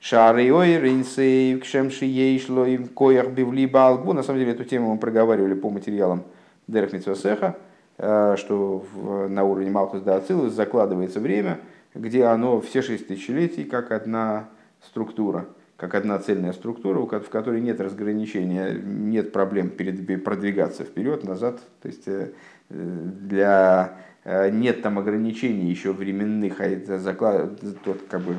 Шары 0.00 0.50
ойринсей, 0.50 1.60
кшемши 1.60 2.06
ейшло 2.06 2.64
им 2.64 2.88
коях 2.88 3.32
бивли 3.32 3.66
балгу. 3.66 4.14
На 4.14 4.22
самом 4.22 4.38
деле 4.40 4.52
эту 4.52 4.64
тему 4.64 4.94
мы 4.94 4.98
проговаривали 4.98 5.52
по 5.52 5.68
материалам 5.68 6.24
Дерх 6.66 6.94
Митсвасеха, 6.94 7.58
э, 7.98 8.36
что 8.38 8.82
на 9.28 9.44
уровне 9.44 9.70
Малхус 9.70 10.06
Ацилус 10.06 10.54
закладывается 10.54 11.20
время, 11.20 11.60
где 11.94 12.24
оно 12.24 12.62
все 12.62 12.80
шесть 12.80 13.08
тысячелетий 13.08 13.64
как 13.64 13.92
одна 13.92 14.48
структура, 14.82 15.44
как 15.76 15.94
одна 15.94 16.18
цельная 16.18 16.54
структура, 16.54 16.98
в 17.00 17.28
которой 17.28 17.60
нет 17.60 17.78
разграничения, 17.78 18.72
нет 18.72 19.32
проблем 19.32 19.68
перед, 19.68 20.24
продвигаться 20.24 20.84
вперед, 20.84 21.24
назад. 21.24 21.60
То 21.82 21.88
есть 21.88 22.08
э, 22.08 22.30
для 22.70 23.98
э, 24.24 24.48
нет 24.48 24.80
там 24.80 24.98
ограничений 24.98 25.66
еще 25.66 25.92
временных, 25.92 26.58
а 26.60 26.64
это 26.64 26.98
заклад, 26.98 27.60
тот 27.84 28.00
как 28.08 28.22
бы 28.22 28.36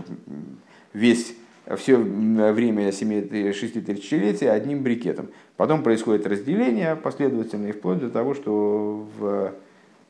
весь 0.94 1.36
все 1.76 1.98
время 1.98 2.92
6 2.92 3.86
тысячелетия 3.86 4.52
одним 4.52 4.84
брикетом. 4.84 5.28
Потом 5.58 5.84
происходит 5.84 6.26
разделение 6.26 6.96
последовательно, 6.96 7.68
и 7.68 7.72
вплоть 7.72 8.00
до 8.00 8.10
того, 8.10 8.34
что 8.34 9.08
в 9.18 9.54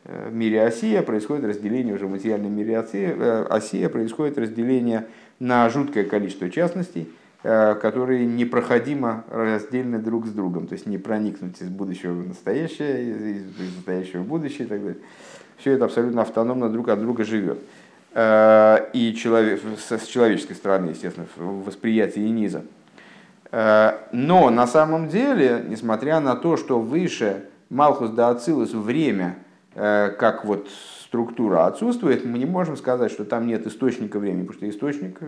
э, 0.05 0.29
мире 0.31 0.63
Осия 0.63 1.01
происходит 1.01 1.46
разделение, 1.46 1.93
уже 1.93 2.08
в 2.08 2.12
материальном 2.12 2.55
мире 2.55 2.79
Осия, 2.79 3.13
э, 3.17 3.46
Осия 3.50 3.89
происходит 3.89 4.38
разделение 4.38 5.08
на 5.39 5.70
жуткое 5.70 6.05
количество 6.05 6.50
частностей, 6.50 7.10
э, 7.43 7.75
которые 7.75 8.25
непроходимо 8.25 9.25
раздельны 9.29 10.00
друг 10.00 10.27
с 10.27 10.31
другом, 10.31 10.67
то 10.67 10.74
есть 10.74 10.86
не 10.86 10.98
проникнуть 10.98 11.62
из 11.62 11.67
будущего 11.67 12.13
в 12.13 12.27
настоящее, 12.29 13.39
из 13.39 13.75
настоящего 13.75 14.22
в 14.22 14.27
будущее 14.27 14.67
и 14.67 14.70
так 14.70 14.79
далее. 14.79 15.01
Все 15.58 15.74
это 15.74 15.86
абсолютно 15.86 16.22
автономно 16.22 16.70
друг 16.70 16.89
от 16.89 17.00
друга 17.00 17.24
живет. 17.24 17.60
Э, 18.13 18.89
и 18.91 19.13
человек, 19.15 19.61
с 19.77 20.05
человеческой 20.05 20.55
стороны, 20.55 20.89
естественно, 20.89 21.27
в 21.35 21.63
восприятии 21.65 22.19
низа. 22.19 22.63
Э, 23.51 23.93
но 24.11 24.49
на 24.49 24.67
самом 24.67 25.07
деле, 25.07 25.63
несмотря 25.67 26.19
на 26.19 26.35
то, 26.35 26.57
что 26.57 26.79
выше 26.79 27.45
Малхус 27.69 28.09
да 28.09 28.29
Ацилус 28.29 28.73
время, 28.73 29.37
э, 29.75 30.09
как 30.19 30.43
вот 30.43 30.67
структура 31.05 31.67
отсутствует, 31.67 32.25
мы 32.25 32.37
не 32.37 32.45
можем 32.45 32.75
сказать, 32.75 33.11
что 33.11 33.23
там 33.23 33.47
нет 33.47 33.65
источника 33.65 34.19
времени, 34.19 34.45
потому 34.45 34.57
что 34.57 34.69
источник 34.69 35.19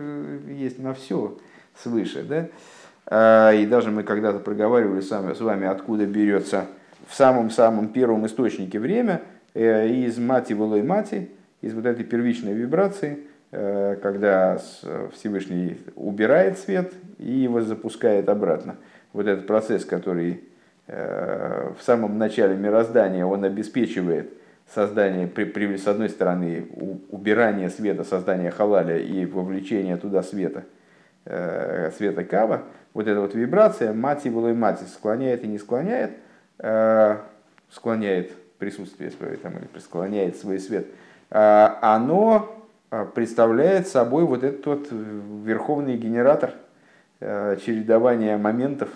есть 0.48 0.78
на 0.78 0.92
все 0.92 1.36
свыше. 1.76 2.22
Да? 2.22 3.52
И 3.52 3.66
даже 3.66 3.90
мы 3.90 4.02
когда-то 4.02 4.38
проговаривали 4.38 5.00
с 5.02 5.10
вами, 5.10 5.66
откуда 5.66 6.06
берется 6.06 6.66
в 7.06 7.14
самом-самом 7.14 7.88
первом 7.88 8.24
источнике 8.24 8.78
время, 8.78 9.20
из 9.54 10.16
мати 10.16 10.54
волой 10.54 10.82
мати, 10.82 11.28
из 11.64 11.72
вот 11.72 11.86
этой 11.86 12.04
первичной 12.04 12.52
вибрации, 12.52 13.20
э, 13.50 13.96
когда 14.02 14.60
Всевышний 15.14 15.78
убирает 15.96 16.58
свет 16.58 16.92
и 17.18 17.30
его 17.30 17.62
запускает 17.62 18.28
обратно. 18.28 18.76
Вот 19.14 19.26
этот 19.26 19.46
процесс, 19.46 19.86
который 19.86 20.44
э, 20.86 21.72
в 21.78 21.82
самом 21.82 22.18
начале 22.18 22.54
мироздания, 22.54 23.24
он 23.24 23.44
обеспечивает 23.44 24.30
создание, 24.74 25.26
при, 25.26 25.76
с 25.78 25.86
одной 25.86 26.10
стороны, 26.10 26.66
убирание 27.10 27.70
света, 27.70 28.04
создание 28.04 28.50
халаля 28.50 28.98
и 28.98 29.24
вовлечение 29.24 29.96
туда 29.96 30.22
света, 30.22 30.64
э, 31.24 31.90
света 31.96 32.24
кава, 32.24 32.64
вот 32.92 33.08
эта 33.08 33.20
вот 33.20 33.34
вибрация, 33.34 33.94
мати 33.94 34.28
и 34.28 34.30
мати, 34.30 34.84
склоняет 34.84 35.44
и 35.44 35.48
не 35.48 35.58
склоняет, 35.58 36.12
склоняет 37.70 38.30
присутствие 38.58 39.10
там, 39.42 39.54
или 39.56 39.80
склоняет 39.80 40.36
свой 40.36 40.60
свет, 40.60 40.86
оно 41.30 42.64
представляет 43.14 43.88
собой 43.88 44.24
вот 44.24 44.44
этот 44.44 44.66
вот 44.66 44.88
верховный 45.44 45.96
генератор 45.96 46.52
чередования 47.20 48.36
моментов, 48.38 48.88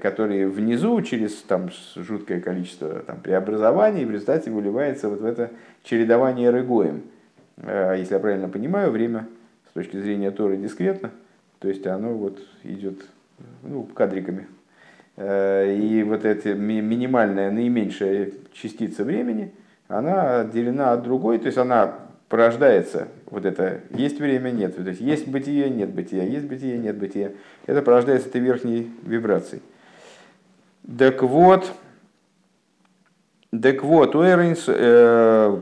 которые 0.00 0.48
внизу 0.48 1.00
через 1.02 1.34
там, 1.42 1.70
жуткое 1.96 2.40
количество 2.40 3.00
там, 3.00 3.20
преобразований 3.20 4.04
в 4.04 4.10
результате 4.10 4.50
выливается 4.50 5.08
вот 5.08 5.20
в 5.20 5.26
это 5.26 5.50
чередование 5.82 6.50
рыгоем. 6.50 7.02
Если 7.58 8.14
я 8.14 8.20
правильно 8.20 8.48
понимаю, 8.48 8.90
время 8.90 9.26
с 9.70 9.74
точки 9.74 9.96
зрения 9.96 10.30
Торы 10.30 10.56
дискретно, 10.56 11.10
то 11.58 11.68
есть 11.68 11.86
оно 11.86 12.14
вот 12.14 12.38
идет 12.64 13.06
ну, 13.62 13.84
кадриками. 13.84 14.46
Э, 15.16 15.74
и 15.74 16.02
вот 16.02 16.24
эта 16.24 16.54
минимальная, 16.54 17.50
наименьшая 17.50 18.32
частица 18.52 19.04
времени, 19.04 19.52
она 19.92 20.40
отделена 20.40 20.92
от 20.92 21.02
другой, 21.02 21.38
то 21.38 21.46
есть 21.46 21.58
она 21.58 21.94
порождается, 22.28 23.08
вот 23.26 23.44
это 23.44 23.82
есть 23.90 24.18
время, 24.18 24.50
нет, 24.50 24.74
то 24.74 24.82
есть 24.82 25.02
есть 25.02 25.28
бытие, 25.28 25.68
нет 25.68 25.90
бытия, 25.90 26.24
есть 26.24 26.46
бытие, 26.46 26.78
нет 26.78 26.96
бытия. 26.96 27.32
Это 27.66 27.82
порождается 27.82 28.28
этой 28.28 28.40
верхней 28.40 28.90
вибрацией. 29.02 29.62
Так 30.98 31.22
вот, 31.22 31.70
так 33.50 33.82
вот, 33.84 34.14
Уэринс, 34.14 34.64
э, 34.68 35.60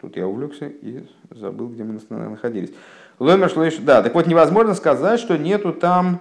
тут 0.00 0.16
я 0.16 0.26
увлекся 0.26 0.66
и 0.66 1.06
забыл, 1.30 1.68
где 1.68 1.84
мы 1.84 2.00
находились. 2.10 2.74
Ломер 3.20 3.52
да, 3.82 4.02
так 4.02 4.14
вот 4.14 4.26
невозможно 4.26 4.74
сказать, 4.74 5.20
что 5.20 5.38
нету 5.38 5.72
там 5.72 6.20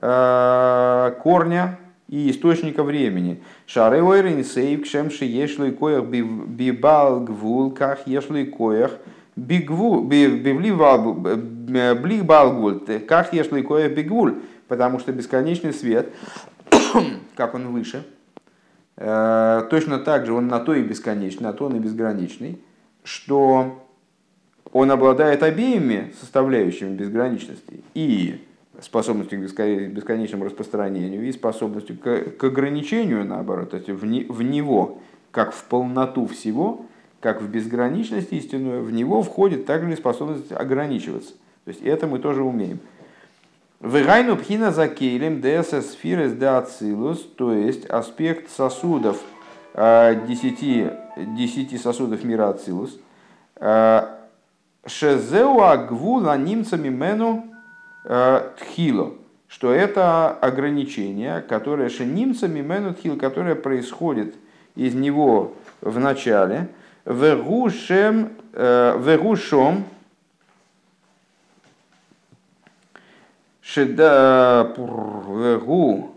э, 0.00 1.12
корня 1.22 1.78
и 2.08 2.30
источника 2.30 2.82
времени. 2.82 3.42
Шары 3.66 4.02
ойрин 4.02 4.44
сейв 4.44 4.82
кшемши 4.82 5.24
ешлый 5.24 5.72
коях 5.72 6.06
бибал 6.06 7.20
гвул 7.20 7.70
ках 7.72 8.06
ешлый 8.06 8.46
коях 8.46 8.98
бигву 9.34 10.00
бивли 10.02 10.52
блих 11.94 12.24
балгуль 12.24 12.80
как 13.06 13.32
ешлый 13.32 13.62
коях 13.62 13.92
бигвуль, 13.92 14.36
потому 14.68 14.98
что 14.98 15.12
бесконечный 15.12 15.72
свет, 15.72 16.12
как 17.34 17.54
он 17.54 17.68
выше, 17.68 18.04
э, 18.96 19.66
точно 19.70 19.98
так 19.98 20.26
же 20.26 20.32
он 20.32 20.48
на 20.48 20.60
то 20.60 20.74
и 20.74 20.82
бесконечный, 20.82 21.44
на 21.44 21.52
то 21.52 21.66
он 21.66 21.76
и 21.76 21.80
безграничный, 21.80 22.60
что 23.04 23.82
он 24.72 24.90
обладает 24.90 25.42
обеими 25.42 26.12
составляющими 26.20 26.94
безграничности 26.94 27.82
и 27.94 28.40
способностью 28.80 29.40
к 29.40 29.42
бесконечному 29.42 30.44
распространению 30.44 31.26
и 31.26 31.32
способностью 31.32 31.98
к, 31.98 32.36
к 32.38 32.44
ограничению, 32.44 33.24
наоборот, 33.24 33.70
то 33.70 33.76
есть 33.76 33.88
в, 33.88 34.04
не, 34.04 34.24
в 34.24 34.42
него, 34.42 34.98
как 35.30 35.52
в 35.52 35.64
полноту 35.64 36.26
всего, 36.26 36.86
как 37.20 37.42
в 37.42 37.48
безграничность 37.48 38.32
истинную, 38.32 38.82
в 38.82 38.92
него 38.92 39.22
входит 39.22 39.66
также 39.66 39.92
и 39.92 39.96
способность 39.96 40.52
ограничиваться. 40.52 41.32
То 41.64 41.70
есть 41.70 41.82
это 41.82 42.06
мы 42.06 42.18
тоже 42.18 42.42
умеем. 42.42 42.78
Вегайну 43.80 44.36
пхина 44.36 44.70
за 44.70 44.88
кейлем 44.88 45.40
десес 45.40 45.92
фирес 45.92 46.32
де 46.32 46.46
ацилус, 46.46 47.20
то 47.36 47.52
есть 47.52 47.84
аспект 47.86 48.50
сосудов, 48.50 49.20
э, 49.74 50.26
десяти, 50.26 50.88
десяти 51.36 51.76
сосудов 51.76 52.24
мира 52.24 52.48
ацилус, 52.50 52.98
э, 53.56 54.02
Шезеу 54.86 55.62
агвула 55.62 56.38
немцами 56.38 56.88
мену 56.88 57.45
тхило, 58.06 59.14
что 59.48 59.72
это 59.72 60.30
ограничение, 60.30 61.40
которое 61.40 61.88
шенимцами 61.88 62.60
мену 62.60 62.94
тхил, 62.94 63.16
которое 63.18 63.54
происходит 63.54 64.34
из 64.74 64.94
него 64.94 65.54
в 65.80 65.98
начале, 65.98 66.68
вегушем, 67.04 68.32
э, 68.52 68.98
вегушом, 69.02 69.84
шеда, 73.60 74.72
вегу, 74.76 76.12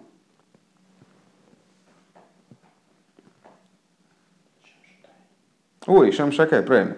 Ой, 5.90 6.12
Шамшакай, 6.12 6.62
правильно. 6.62 6.98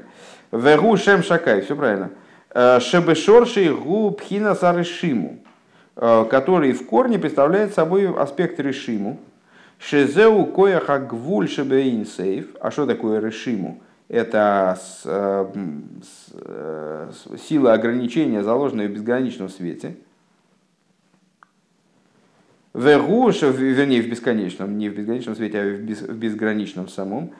Вегу 0.52 0.98
шем 0.98 1.24
шакай, 1.24 1.62
все 1.62 1.78
правильно. 1.78 2.12
Э, 2.54 2.80
Шебешорши 2.82 3.74
гу 3.74 4.12
пхина 4.12 4.56
сарышиму, 4.56 5.40
э, 5.96 6.26
который 6.30 6.74
в 6.74 6.86
корне 6.86 7.18
представляет 7.18 7.74
собой 7.74 8.14
аспект 8.14 8.60
решиму. 8.60 9.20
Шезеу 9.80 10.46
кояха 10.46 11.00
гвуль 11.00 11.48
шебеин 11.50 12.06
сейф. 12.06 12.48
А 12.60 12.70
что 12.72 12.86
такое 12.86 13.22
решиму? 13.22 13.82
Это 14.10 14.78
э, 15.06 15.46
сила 17.48 17.74
ограничения, 17.74 18.44
заложенная 18.44 18.90
в 18.90 18.92
безграничном 18.92 19.48
свете. 19.48 19.96
Вегу, 22.74 23.30
вернее, 23.30 24.02
в 24.02 24.10
бесконечном, 24.10 24.78
не 24.78 24.90
в 24.90 24.96
бесконечном 24.96 25.36
свете, 25.36 25.62
а 25.62 25.64
в 25.64 26.16
безграничном 26.18 26.90
самом. 26.90 27.32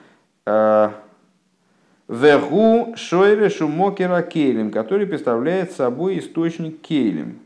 Вегу 2.12 2.94
шойре 2.94 3.48
шумокера 3.48 4.20
кейлем, 4.20 4.70
который 4.70 5.06
представляет 5.06 5.72
собой 5.72 6.18
источник 6.18 6.82
кейлем. 6.82 7.38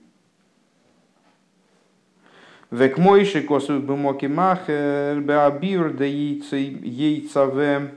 Век 2.73 2.99
мойши 2.99 3.43
косу 3.43 3.79
бумоки 3.79 4.27
махер 4.27 5.21
беабир 5.21 5.93
да 5.93 6.05
яйцаве 6.05 7.95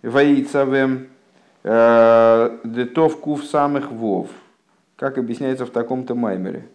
воейцаве 0.00 1.08
э, 1.62 2.58
детов 2.64 3.20
кув 3.20 3.44
самых 3.44 3.92
вов. 3.92 4.30
Как 4.96 5.18
объясняется 5.18 5.66
в 5.66 5.70
таком-то 5.70 6.14
маймере. 6.14 6.66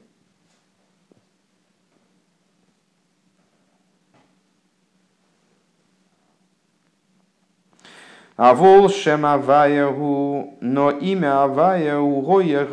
А 8.38 8.54
вол 8.54 8.90
шем 8.90 9.26
аваяху, 9.26 10.58
но 10.62 10.90
имя 10.90 11.44
авая 11.44 12.00
у 12.00 12.22
гоя 12.22 12.66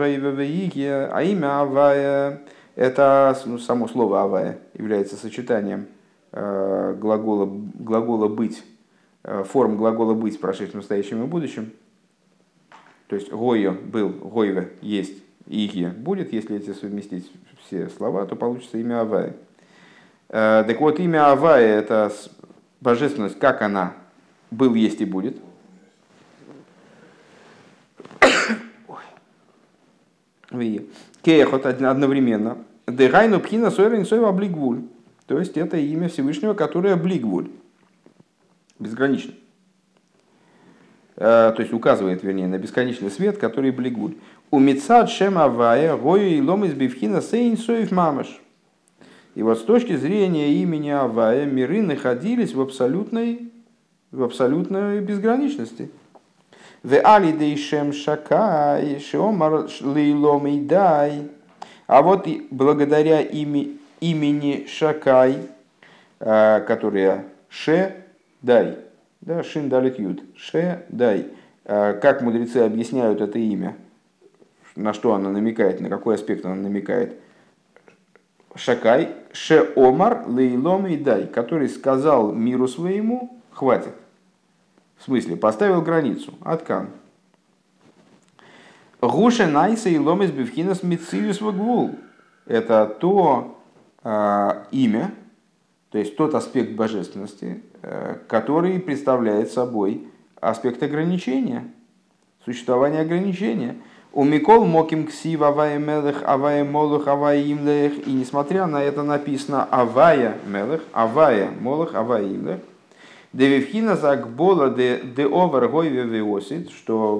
а 1.13 1.23
имя 1.23 1.61
авая 1.61 2.43
это 2.77 3.37
ну, 3.45 3.59
само 3.59 3.89
слово 3.89 4.23
авая 4.23 4.61
является 4.75 5.17
сочетанием 5.17 5.89
э, 6.31 6.95
глагола, 6.97 7.51
глагола 7.75 8.29
быть, 8.29 8.63
э, 9.25 9.43
форм 9.43 9.77
глагола 9.77 10.15
быть 10.15 10.37
в 10.37 10.41
прошедшем, 10.41 10.79
настоящем 10.79 11.25
и 11.25 11.27
будущем. 11.27 11.73
То 13.09 13.17
есть 13.17 13.33
гойо 13.33 13.73
был, 13.73 14.11
гойве 14.11 14.75
есть, 14.81 15.25
игье 15.47 15.89
будет, 15.89 16.33
если 16.33 16.57
эти 16.57 16.73
совместить 16.73 17.33
все 17.67 17.89
слова, 17.89 18.27
то 18.27 18.37
получится 18.37 18.79
имя 18.79 19.01
Авая. 19.01 19.35
Э, 20.29 20.63
так 20.65 20.81
вот, 20.81 21.01
имя 21.01 21.33
Авая– 21.33 21.79
это 21.81 22.13
божественность, 22.81 23.41
как 23.41 23.61
она 23.61 23.95
был, 24.53 24.75
есть 24.75 25.01
и 25.01 25.05
будет– 25.05 25.37
Кеехот 31.23 31.67
одновременно. 31.67 32.59
Дегайну 32.87 33.41
пхина 33.41 33.71
сойрен 33.71 34.07
сойва 34.07 34.33
блигвуль. 34.33 34.83
То 35.27 35.39
есть 35.39 35.57
это 35.57 35.77
имя 35.77 36.09
Всевышнего, 36.09 36.55
которое 36.55 36.97
блигвуль. 36.97 37.51
Безгранично. 38.79 39.35
Э, 41.17 41.53
то 41.55 41.57
есть 41.59 41.73
указывает, 41.73 42.23
вернее, 42.23 42.47
на 42.47 42.59
бесконечный 42.59 43.11
свет, 43.11 43.39
который 43.39 43.73
блигвуль. 43.73 44.15
У 44.51 44.59
мецад 44.59 45.11
шем 45.11 45.37
авая 45.37 45.97
гою 45.97 46.29
и 46.29 46.41
лом 46.41 46.65
из 46.65 46.73
бифхина 46.73 47.21
сейн 47.21 47.59
соев 47.59 47.91
мамаш. 47.91 48.41
И 49.39 49.43
вот 49.43 49.59
с 49.59 49.63
точки 49.63 49.95
зрения 49.95 50.55
имени 50.55 50.91
Авая 50.91 51.47
миры 51.47 51.81
находились 51.81 52.55
в 52.55 52.61
абсолютной, 52.61 53.53
в 54.11 54.25
абсолютной 54.25 55.01
безграничности. 55.01 55.93
В 56.83 57.01
алидейшем 57.01 57.93
шакай, 57.93 59.01
шиомар 59.01 59.69
лейломейдай. 59.81 61.29
А 61.89 62.03
вот 62.03 62.27
и 62.27 62.47
благодаря 62.51 63.21
ими, 63.21 63.79
имени 64.01 64.67
Шакай, 64.69 65.39
э, 66.21 66.61
которая 66.61 67.25
Ше 67.49 68.05
Дай, 68.43 68.77
да, 69.23 69.43
Шин 69.43 69.69
Далит 69.69 69.99
Юд, 69.99 70.23
Ше 70.37 70.85
Дай. 70.91 71.29
Э, 71.65 71.95
как 71.95 72.21
мудрецы 72.23 72.59
объясняют 72.59 73.21
это 73.21 73.39
имя, 73.39 73.75
на 74.77 74.93
что 74.93 75.15
оно 75.15 75.31
намекает, 75.31 75.81
на 75.81 75.89
какой 75.89 76.17
аспект 76.17 76.45
оно 76.45 76.57
намекает. 76.57 77.17
Шакай, 78.55 79.15
Ше 79.33 79.73
Омар 79.75 80.25
Лейлом 80.27 80.87
и 80.87 80.97
Дай, 80.97 81.27
который 81.27 81.69
сказал 81.69 82.33
миру 82.33 82.69
своему, 82.69 83.41
хватит. 83.51 83.95
В 84.99 85.05
смысле, 85.05 85.37
поставил 85.37 85.83
границу, 85.83 86.35
откан. 86.43 86.91
Гуша 89.01 89.47
найса 89.47 89.89
и 89.89 89.99
ломис 89.99 90.31
бифхинас 90.31 90.83
мициус 90.83 91.41
вагвул. 91.41 91.97
Это 92.47 92.87
то 92.87 93.61
э, 94.03 94.65
имя, 94.73 95.13
то 95.91 95.99
есть 95.99 96.17
тот 96.17 96.35
аспект 96.35 96.73
божественности, 96.73 97.63
э, 97.83 98.17
который 98.27 98.81
представляет 98.81 99.53
собой 99.53 100.09
аспект 100.41 100.83
ограничения, 100.83 101.71
существование 102.45 103.03
ограничения. 103.03 103.77
У 104.13 104.25
Микол 104.25 104.65
Моким 104.65 105.07
Ксив 105.07 105.43
Авая 105.43 105.79
Мелех, 105.79 106.23
Авая 106.25 106.65
Молух, 106.65 107.07
Авая 107.07 107.41
Имлех. 107.43 108.07
И 108.07 108.13
несмотря 108.13 108.67
на 108.67 108.83
это 108.83 109.03
написано 109.03 109.65
Авая 109.65 110.39
Мелех, 110.47 110.83
Авая 110.93 111.51
Молух, 111.61 111.95
Авая 111.95 112.25
Имлех. 112.25 112.61
Девивхина 113.33 113.97
закбола 113.97 114.71
де, 114.71 115.01
де 115.17 115.27
овер 115.27 115.69
гойве 115.69 116.05
веосит, 116.05 116.71
что 116.71 117.17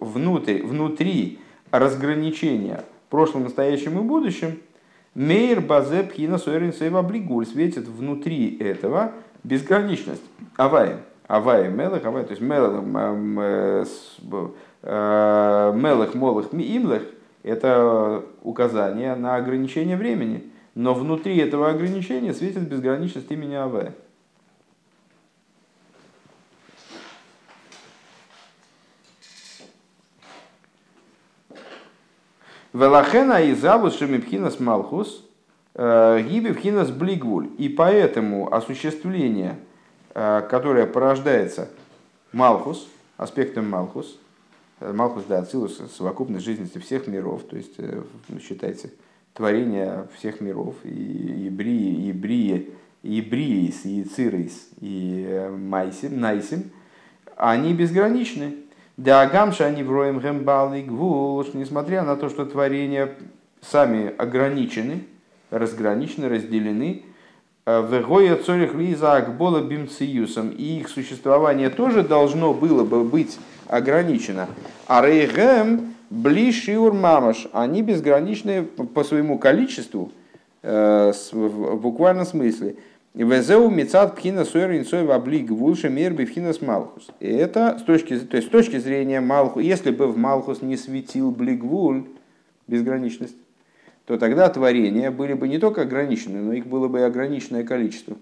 внутри, 0.00 0.62
внутри 0.62 1.38
разграничения 1.72 2.84
прошлым, 3.10 3.44
настоящим 3.44 3.98
и 3.98 4.02
будущим, 4.02 4.60
мейр 5.14 5.60
базе 5.60 6.04
пхина 6.04 6.38
суэрин 6.38 6.72
сейва 6.72 7.02
блигуль 7.02 7.46
светит 7.46 7.88
внутри 7.88 8.56
этого 8.58 9.12
безграничность. 9.42 10.22
Авая. 10.56 11.00
Авая 11.26 11.70
мелех, 11.70 12.04
авая, 12.04 12.22
то 12.22 12.30
есть 12.30 12.40
мелех, 12.40 12.84
э, 14.82 15.72
мелех 15.74 16.14
молех 16.14 16.54
имлех, 16.54 17.02
это 17.42 18.22
указание 18.42 19.16
на 19.16 19.34
ограничение 19.34 19.96
времени. 19.96 20.44
Но 20.76 20.94
внутри 20.94 21.36
этого 21.38 21.70
ограничения 21.70 22.32
светит 22.32 22.68
безграничность 22.68 23.30
имени 23.30 23.54
Авая. 23.54 23.94
Велахена 32.76 33.40
и 33.40 33.54
завус 33.54 33.96
шемипхинас 33.96 34.60
малхус 34.60 35.24
э, 35.74 36.22
гибивхинас 36.28 36.90
блигвуль. 36.90 37.48
И 37.56 37.70
поэтому 37.70 38.52
осуществление, 38.52 39.56
э, 40.14 40.42
которое 40.50 40.86
порождается 40.86 41.70
малхус, 42.34 42.86
аспектом 43.16 43.70
малхус, 43.70 44.18
э, 44.80 44.92
малхус, 44.92 45.24
да, 45.26 45.38
ацилус, 45.38 45.80
совокупность 45.96 46.44
жизненности 46.44 46.76
всех 46.76 47.06
миров, 47.06 47.44
то 47.44 47.56
есть, 47.56 47.76
считайте, 48.46 48.92
творение 49.32 50.06
всех 50.14 50.42
миров, 50.42 50.74
и, 50.84 51.46
и 51.46 51.48
брии, 51.48 52.10
и 52.10 52.12
брии, 52.12 52.74
и 53.02 53.22
бриис, 53.22 53.86
и 53.86 54.04
цирис, 54.04 54.68
и 54.82 55.50
майсим, 55.50 56.20
найсим, 56.20 56.70
они 57.36 57.72
безграничны. 57.72 58.65
Диагамша 58.96 59.66
они 59.66 59.82
вроем 59.82 60.20
гембалы 60.20 60.80
гвул, 60.80 61.44
несмотря 61.52 62.02
на 62.02 62.16
то, 62.16 62.30
что 62.30 62.46
творения 62.46 63.10
сами 63.60 64.14
ограничены, 64.16 65.04
разграничены, 65.50 66.30
разделены, 66.30 67.02
э, 67.66 67.86
Вегоя 67.90 68.36
цорих 68.36 68.74
лиза 68.74 69.16
акбола 69.16 69.60
бимциюсом, 69.60 70.48
и 70.48 70.80
их 70.80 70.88
существование 70.88 71.68
тоже 71.68 72.04
должно 72.04 72.54
было 72.54 72.84
бы 72.84 73.04
быть 73.04 73.38
ограничено. 73.68 74.48
А 74.86 75.06
рейгем 75.06 75.94
блишиур 76.08 76.94
мамаш, 76.94 77.48
они 77.52 77.82
безграничны 77.82 78.62
по 78.62 79.04
своему 79.04 79.38
количеству, 79.38 80.10
э, 80.62 81.12
в 81.32 81.76
буквальном 81.76 82.24
смысле. 82.24 82.76
Везеу 83.24 83.70
мецад 83.70 84.14
пхина 84.14 84.44
суэр 84.44 84.76
инсой 84.76 85.04
ваблик 85.04 85.50
вульше 85.50 85.88
мир 85.88 86.12
бифхинас 86.12 86.60
малхус. 86.60 87.08
И 87.18 87.26
это 87.26 87.78
с 87.78 87.82
точки, 87.82 88.18
то 88.18 88.36
есть 88.36 88.48
с 88.48 88.50
точки 88.50 88.76
зрения 88.78 89.22
Малху, 89.22 89.58
если 89.58 89.90
бы 89.90 90.06
в 90.06 90.18
Малхус 90.18 90.60
не 90.60 90.76
светил 90.76 91.30
блигвуль, 91.30 92.04
безграничность, 92.66 93.36
то 94.04 94.18
тогда 94.18 94.50
творения 94.50 95.10
были 95.10 95.32
бы 95.32 95.48
не 95.48 95.58
только 95.58 95.82
ограничены, 95.82 96.42
но 96.42 96.52
их 96.52 96.66
было 96.66 96.88
бы 96.88 96.98
и 96.98 97.02
ограниченное 97.02 97.64
количество. 97.64 98.18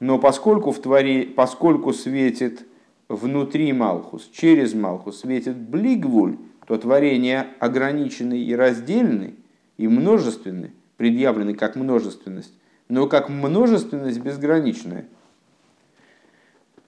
Но 0.00 0.18
поскольку, 0.18 0.72
в 0.72 0.80
твори, 0.80 1.24
поскольку 1.24 1.92
светит 1.92 2.66
внутри 3.08 3.72
Малхус, 3.72 4.28
через 4.32 4.74
Малхус 4.74 5.20
светит 5.20 5.56
блигвуль, 5.56 6.36
то 6.66 6.78
творения 6.78 7.46
ограничены 7.60 8.42
и 8.42 8.56
раздельны, 8.56 9.34
и 9.76 9.86
множественны, 9.86 10.72
предъявлены 10.96 11.54
как 11.54 11.76
множественность 11.76 12.57
но 12.88 13.06
как 13.06 13.28
множественность 13.28 14.20
безграничная. 14.20 15.06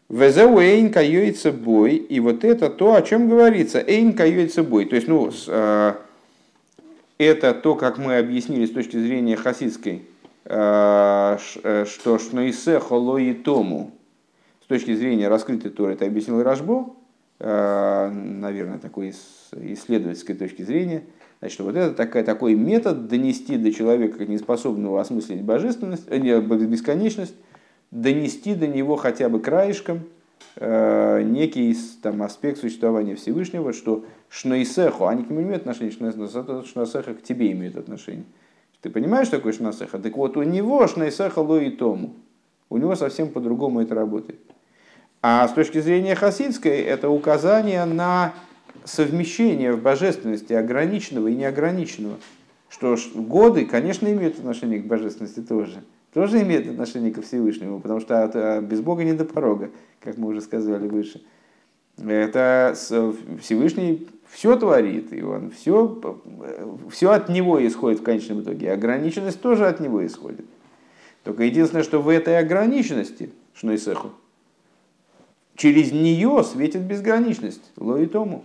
Везеу 0.08 0.58
эйн 0.58 0.90
каюется 0.90 1.52
бой, 1.52 1.94
и 1.94 2.18
вот 2.18 2.42
это 2.42 2.68
то, 2.68 2.94
о 2.94 3.02
чем 3.02 3.28
говорится, 3.28 3.78
эйн 3.78 4.12
каюется 4.12 4.64
бой. 4.64 4.86
То 4.86 4.96
есть, 4.96 5.06
ну, 5.06 5.30
э, 5.46 5.94
это 7.18 7.54
то, 7.54 7.76
как 7.76 7.98
мы 7.98 8.16
объяснили 8.16 8.66
с 8.66 8.72
точки 8.72 8.96
зрения 8.96 9.36
хасидской, 9.36 10.02
э, 10.46 11.38
э 11.62 11.84
что 11.84 12.18
шноисе 12.18 12.80
холои 12.80 13.34
тому, 13.34 13.92
с 14.64 14.66
точки 14.66 14.94
зрения 14.94 15.28
раскрытой 15.28 15.70
Торы, 15.70 15.92
это 15.92 16.06
объяснил 16.06 16.42
Рашбо, 16.42 16.96
э, 17.38 18.10
наверное, 18.10 18.78
такой 18.78 19.14
исследовательской 19.52 20.34
точки 20.34 20.62
зрения– 20.62 21.04
Значит, 21.40 21.60
вот 21.60 21.74
это 21.74 21.94
такая, 21.94 22.22
такой 22.22 22.54
метод 22.54 23.08
донести 23.08 23.56
до 23.56 23.72
человека, 23.72 24.24
неспособного 24.26 25.00
осмыслить 25.00 25.42
божественность, 25.42 26.04
э, 26.08 26.18
не, 26.18 26.38
бесконечность, 26.40 27.34
донести 27.90 28.54
до 28.54 28.66
него 28.66 28.96
хотя 28.96 29.30
бы 29.30 29.40
краешком 29.40 30.00
э, 30.56 31.22
некий 31.22 31.74
там, 32.02 32.22
аспект 32.22 32.58
существования 32.58 33.14
Всевышнего, 33.14 33.72
что 33.72 34.04
шнойсеху, 34.28 35.06
они 35.06 35.24
к 35.24 35.30
нему 35.30 35.40
имеют 35.40 35.62
отношение, 35.62 35.92
шнойсеха 35.92 37.14
к 37.14 37.22
тебе 37.22 37.52
имеют 37.52 37.76
отношение. 37.76 38.24
Ты 38.82 38.90
понимаешь, 38.90 39.28
что 39.28 39.36
такое 39.36 39.54
шнойсеха? 39.54 39.98
Так 39.98 40.16
вот, 40.16 40.36
у 40.36 40.42
него 40.42 40.86
шнойсеха 40.86 41.38
ло 41.38 41.58
и 41.58 41.70
тому. 41.70 42.14
У 42.68 42.76
него 42.76 42.94
совсем 42.96 43.30
по-другому 43.30 43.80
это 43.80 43.94
работает. 43.94 44.40
А 45.22 45.46
с 45.48 45.52
точки 45.52 45.80
зрения 45.80 46.14
хасидской, 46.14 46.80
это 46.80 47.10
указание 47.10 47.84
на 47.84 48.32
совмещение 48.84 49.72
в 49.72 49.82
божественности 49.82 50.52
ограниченного 50.52 51.28
и 51.28 51.34
неограниченного. 51.34 52.16
Что 52.68 52.96
ж, 52.96 53.08
годы, 53.14 53.66
конечно, 53.66 54.06
имеют 54.08 54.38
отношение 54.38 54.80
к 54.80 54.86
божественности 54.86 55.40
тоже. 55.40 55.82
Тоже 56.12 56.42
имеют 56.42 56.68
отношение 56.68 57.12
ко 57.12 57.22
Всевышнему, 57.22 57.80
потому 57.80 58.00
что 58.00 58.24
от, 58.24 58.32
а, 58.34 58.60
без 58.60 58.80
Бога 58.80 59.04
не 59.04 59.12
до 59.12 59.24
порога, 59.24 59.70
как 60.00 60.18
мы 60.18 60.28
уже 60.28 60.40
сказали 60.40 60.88
выше. 60.88 61.22
Это 61.98 62.74
Всевышний 63.40 64.08
все 64.30 64.56
творит, 64.56 65.12
и 65.12 65.22
он 65.22 65.50
все, 65.50 66.00
все 66.90 67.10
от 67.10 67.28
него 67.28 67.64
исходит 67.66 68.00
в 68.00 68.02
конечном 68.02 68.42
итоге. 68.42 68.72
Ограниченность 68.72 69.40
тоже 69.40 69.66
от 69.66 69.80
него 69.80 70.04
исходит. 70.06 70.46
Только 71.24 71.44
единственное, 71.44 71.84
что 71.84 72.00
в 72.00 72.08
этой 72.08 72.38
ограниченности, 72.38 73.30
Шнойсеху, 73.54 74.12
через 75.56 75.92
нее 75.92 76.42
светит 76.44 76.82
безграничность, 76.82 77.70
лои 77.76 78.06
тому. 78.06 78.44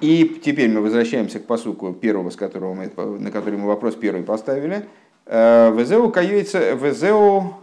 И 0.00 0.40
теперь 0.44 0.70
мы 0.70 0.80
возвращаемся 0.80 1.40
к 1.40 1.46
посуку 1.46 1.92
первого, 1.92 2.30
с 2.30 2.36
которого 2.36 2.74
мы, 2.74 2.90
на 3.18 3.30
который 3.30 3.58
мы 3.58 3.66
вопрос 3.66 3.96
первый 3.96 4.22
поставили. 4.22 4.86
Э, 5.26 5.72
везеу 5.76 6.10
каюется, 6.10 6.72
везеу, 6.74 7.54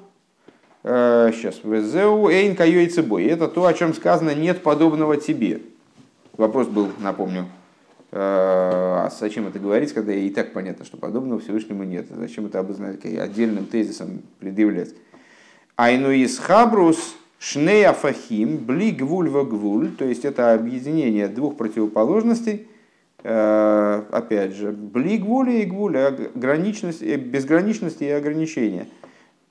сейчас, 0.83 1.61
э, 1.63 1.69
везеу 1.69 2.29
эйн 2.29 2.55
каюется 2.55 3.03
бой. 3.03 3.23
Это 3.25 3.47
то, 3.47 3.65
о 3.65 3.73
чем 3.73 3.93
сказано, 3.93 4.35
нет 4.35 4.63
подобного 4.63 5.15
тебе. 5.17 5.61
Вопрос 6.37 6.67
был, 6.67 6.89
напомню, 6.99 7.45
э, 8.11 8.17
а 8.19 9.09
зачем 9.17 9.47
это 9.47 9.57
говорить, 9.57 9.93
когда 9.93 10.13
и 10.13 10.29
так 10.29 10.51
понятно, 10.51 10.83
что 10.83 10.97
подобного 10.97 11.39
Всевышнему 11.39 11.83
нет? 11.83 12.07
Зачем 12.09 12.47
это 12.47 12.59
обозначать 12.59 13.05
отдельным 13.05 13.65
тезисом 13.65 14.21
предъявлять? 14.39 14.89
Айну 15.77 16.11
из 16.11 16.37
хабрус 16.37 17.15
Шнея 17.39 17.93
фахим, 17.93 18.57
бли 18.57 18.91
гвуль 18.91 19.29
гвуль, 19.29 19.91
то 19.91 20.05
есть 20.05 20.25
это 20.25 20.53
объединение 20.53 21.27
двух 21.27 21.57
противоположностей, 21.57 22.67
э, 23.23 24.03
опять 24.11 24.53
же, 24.53 24.71
бли 24.71 25.17
гвули 25.17 25.61
и 25.61 25.65
гвуль, 25.65 25.97
ограниченность, 25.97 27.03
э, 27.03 27.17
безграничность 27.17 28.01
и 28.01 28.09
ограничения. 28.09 28.87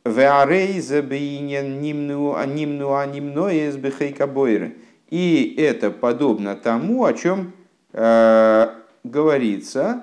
Веарей 0.05 0.81
забиинен 0.81 1.81
нимну 1.81 2.35
анимну 2.35 2.94
анимно 2.94 3.49
из 3.49 3.77
бойры. 3.77 4.75
И 5.11 5.55
это 5.59 5.90
подобно 5.90 6.57
тому, 6.57 7.05
о 7.05 7.12
чем 7.12 7.53
э, 7.92 8.68
говорится, 9.05 10.03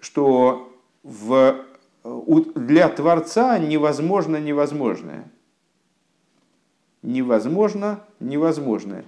что 0.00 0.76
в, 1.02 1.56
для 2.54 2.88
Творца 2.88 3.58
невозможно 3.58 4.36
невозможное 4.36 5.30
невозможно 7.02 8.00
невозможное. 8.20 9.04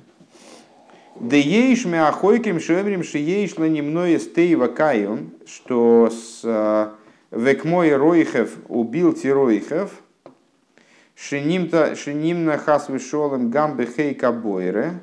Да 1.17 1.37
ейш 1.37 1.85
меахойким 1.85 2.59
шемрим 2.59 3.05
шиейш 3.05 3.57
немное 3.59 4.19
стейва 4.19 4.69
кайон, 4.69 5.31
что 5.47 6.11
с 6.11 6.41
э, 6.43 6.89
векмой 7.31 7.95
ройхев 7.95 8.57
убил 8.69 9.13
тиройхев, 9.13 9.91
шинимна 11.15 12.59
хас 12.59 12.89
вишолем 12.89 13.51
гамбе 13.51 13.87
хейка 13.87 14.33
бойре, 14.33 15.01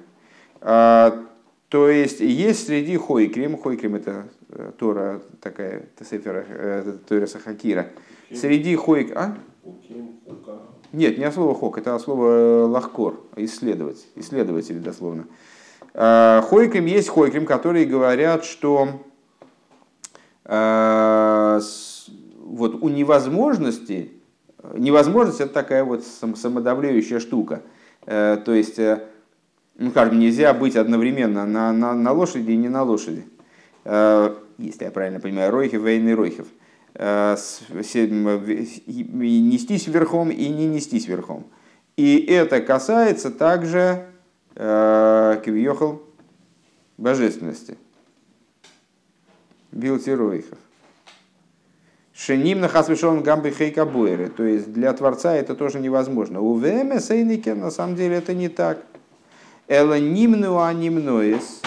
А, 0.62 1.26
то 1.70 1.88
есть 1.88 2.20
есть 2.20 2.66
среди 2.66 2.98
хойкрим, 2.98 3.56
хойкрим 3.56 3.96
это 3.96 4.26
э, 4.50 4.72
Тора 4.78 5.22
такая, 5.40 5.86
Тесефера, 5.98 6.44
э, 6.48 6.98
Тора 7.08 7.28
Сахакира. 7.28 7.88
Среди 8.34 8.76
хойк... 8.76 9.12
А? 9.16 9.38
Нет, 10.92 11.18
не 11.18 11.24
от 11.24 11.34
слова 11.34 11.54
хок, 11.54 11.78
это 11.78 11.96
от 11.96 12.02
слова 12.02 12.26
э, 12.28 12.64
лахкор, 12.66 13.22
исследовать, 13.36 14.08
исследователи 14.16 14.80
дословно. 14.80 15.28
А, 15.94 16.42
хойкрим 16.42 16.86
есть 16.86 17.10
хойкрим, 17.10 17.46
которые 17.46 17.86
говорят, 17.86 18.44
что 18.46 18.90
вот 22.44 22.76
у 22.82 22.90
невозможности, 22.90 24.12
невозможность 24.74 25.42
это 25.42 25.54
такая 25.54 25.84
вот 25.84 26.04
самодавляющая 26.04 27.20
штука. 27.20 27.62
То 28.06 28.42
есть 28.48 28.80
ну, 29.80 29.92
скажем, 29.92 30.20
нельзя 30.20 30.54
быть 30.54 30.76
одновременно 30.76 31.46
на, 31.46 31.72
на, 31.72 31.94
на 31.94 32.12
лошади 32.12 32.52
и 32.52 32.58
не 32.58 32.68
на 32.68 32.84
лошади. 32.84 33.26
Э, 33.86 34.36
если 34.58 34.84
я 34.84 34.92
правильно 34.92 35.22
понимаю, 35.22 35.52
Ройхев, 35.52 35.82
Вейн 35.82 36.10
и 36.10 36.14
Ройхев. 36.14 36.48
Э, 36.96 37.36
нестись 38.88 39.88
верхом 39.88 40.32
и 40.32 40.50
не 40.50 40.68
нестись 40.68 41.08
верхом. 41.08 41.46
И 41.96 42.18
это 42.18 42.62
касается 42.62 43.30
также 43.30 44.08
э, 44.56 45.42
Кивьехал 45.46 46.02
божественности. 46.98 47.78
Билти 49.72 50.10
Ройхев. 50.10 50.58
Шеним 52.14 52.60
на 52.60 52.68
хасвишон 52.68 53.22
гамбы 53.22 53.52
хейка 53.52 53.86
То 53.86 54.44
есть 54.44 54.74
для 54.74 54.92
Творца 54.94 55.36
это 55.36 55.56
тоже 55.56 55.80
невозможно. 55.80 56.42
У 56.42 56.56
ВМ 56.56 57.00
Сейнике 57.00 57.54
на 57.54 57.72
самом 57.72 57.96
деле 57.96 58.18
это 58.18 58.34
не 58.34 58.50
так. 58.50 58.84
Эла 59.68 60.00
нимнуа 60.00 60.74
нимноис, 60.74 61.62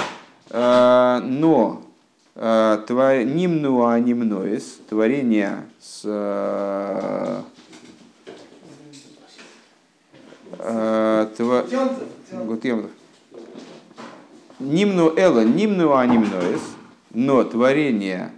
э, 0.50 1.20
но 1.22 1.82
э, 2.34 3.24
нимнуа 3.24 3.98
нимноис, 3.98 4.80
творение 4.88 5.64
с 5.80 6.02
э, 6.04 7.42
Нимну 14.58 15.12
эла, 15.16 15.44
нимну 15.44 15.94
анимноис, 15.94 16.60
но 17.10 17.42
творение 17.42 18.30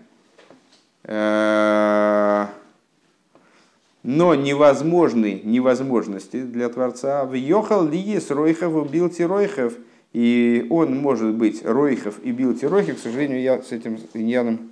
но 4.05 4.35
невозможны 4.35 5.41
невозможности 5.45 6.43
для 6.43 6.69
Творца. 6.69 7.25
В 7.25 7.33
Йохал 7.35 7.89
ли 7.89 7.99
есть 7.99 8.31
Ройхов 8.31 8.91
Билти 8.91 9.23
Ройхов, 9.23 9.75
и 10.15 10.67
он 10.71 10.97
может 10.97 11.35
быть 11.35 11.65
Ройхов 11.65 12.21
и 12.23 12.31
Билти 12.31 12.65
Ройхов. 12.65 12.97
К 12.97 13.01
сожалению, 13.01 13.43
я 13.43 13.61
с 13.61 13.73
этим 13.73 13.99
иньяном 14.15 14.71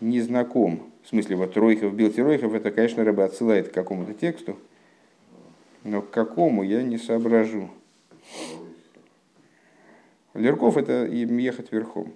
не 0.00 0.20
знаком. 0.20 0.92
В 1.02 1.08
смысле, 1.08 1.34
вот 1.34 1.56
Ройхов, 1.56 1.92
Билти 1.94 2.20
Ройхов, 2.20 2.54
это, 2.54 2.70
конечно, 2.70 3.04
рыба 3.04 3.24
отсылает 3.24 3.68
к 3.68 3.74
какому-то 3.74 4.14
тексту, 4.14 4.56
но 5.82 6.00
к 6.00 6.10
какому 6.10 6.62
я 6.62 6.80
не 6.82 6.96
соображу. 6.96 7.70
Лерков 10.32 10.76
это 10.76 11.06
ехать 11.06 11.72
верхом. 11.72 12.12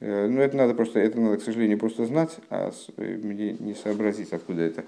Э, 0.00 0.28
но 0.28 0.42
это 0.42 0.56
надо 0.58 0.74
просто, 0.74 1.00
это 1.00 1.18
надо, 1.18 1.38
к 1.38 1.42
сожалению, 1.42 1.78
просто 1.78 2.04
знать, 2.04 2.36
а 2.50 2.70
мне 2.98 3.56
не 3.58 3.74
сообразить, 3.74 4.32
откуда 4.34 4.60
это. 4.60 4.84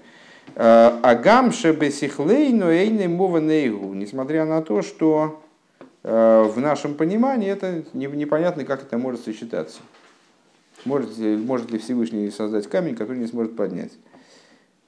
Э, 0.53 0.99
Агам 1.01 1.51
шебесихлей, 1.51 2.53
но 2.53 2.71
эйны 2.71 3.07
мова 3.07 3.39
нейгу. 3.39 3.91
Несмотря 3.95 4.45
на 4.45 4.61
то, 4.61 4.83
что 4.83 5.41
э, 5.41 5.44
в 6.05 6.53
нашем 6.57 6.93
понимании 6.93 7.49
это 7.49 7.83
непонятно, 7.93 8.63
как 8.63 8.83
это 8.83 8.97
может 8.97 9.23
сочетаться. 9.23 9.79
Может, 10.85 11.17
может 11.17 11.71
ли 11.71 11.79
Всевышний 11.79 12.29
создать 12.29 12.67
камень, 12.67 12.95
который 12.95 13.17
не 13.17 13.25
сможет 13.25 13.55
поднять. 13.55 13.91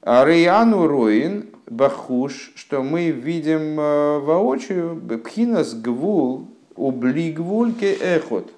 А 0.01 0.23
Рейану 0.23 0.87
Роин 0.87 1.49
Бахуш, 1.65 2.51
что 2.55 2.83
мы 2.83 3.09
видим 3.09 3.79
э, 3.79 4.19
воочию, 4.19 5.01
Пхинас 5.23 5.73
Гвул, 5.73 6.47
Ублигвульке 6.75 7.95
Эхот. 7.95 8.53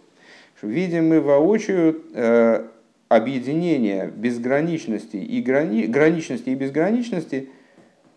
Видим 0.61 1.07
мы 1.07 1.21
воочию 1.21 2.03
объединение 3.09 4.07
безграничности 4.15 5.17
и 5.17 5.41
грани, 5.41 5.87
граничности 5.87 6.49
и 6.49 6.55
безграничности 6.55 7.49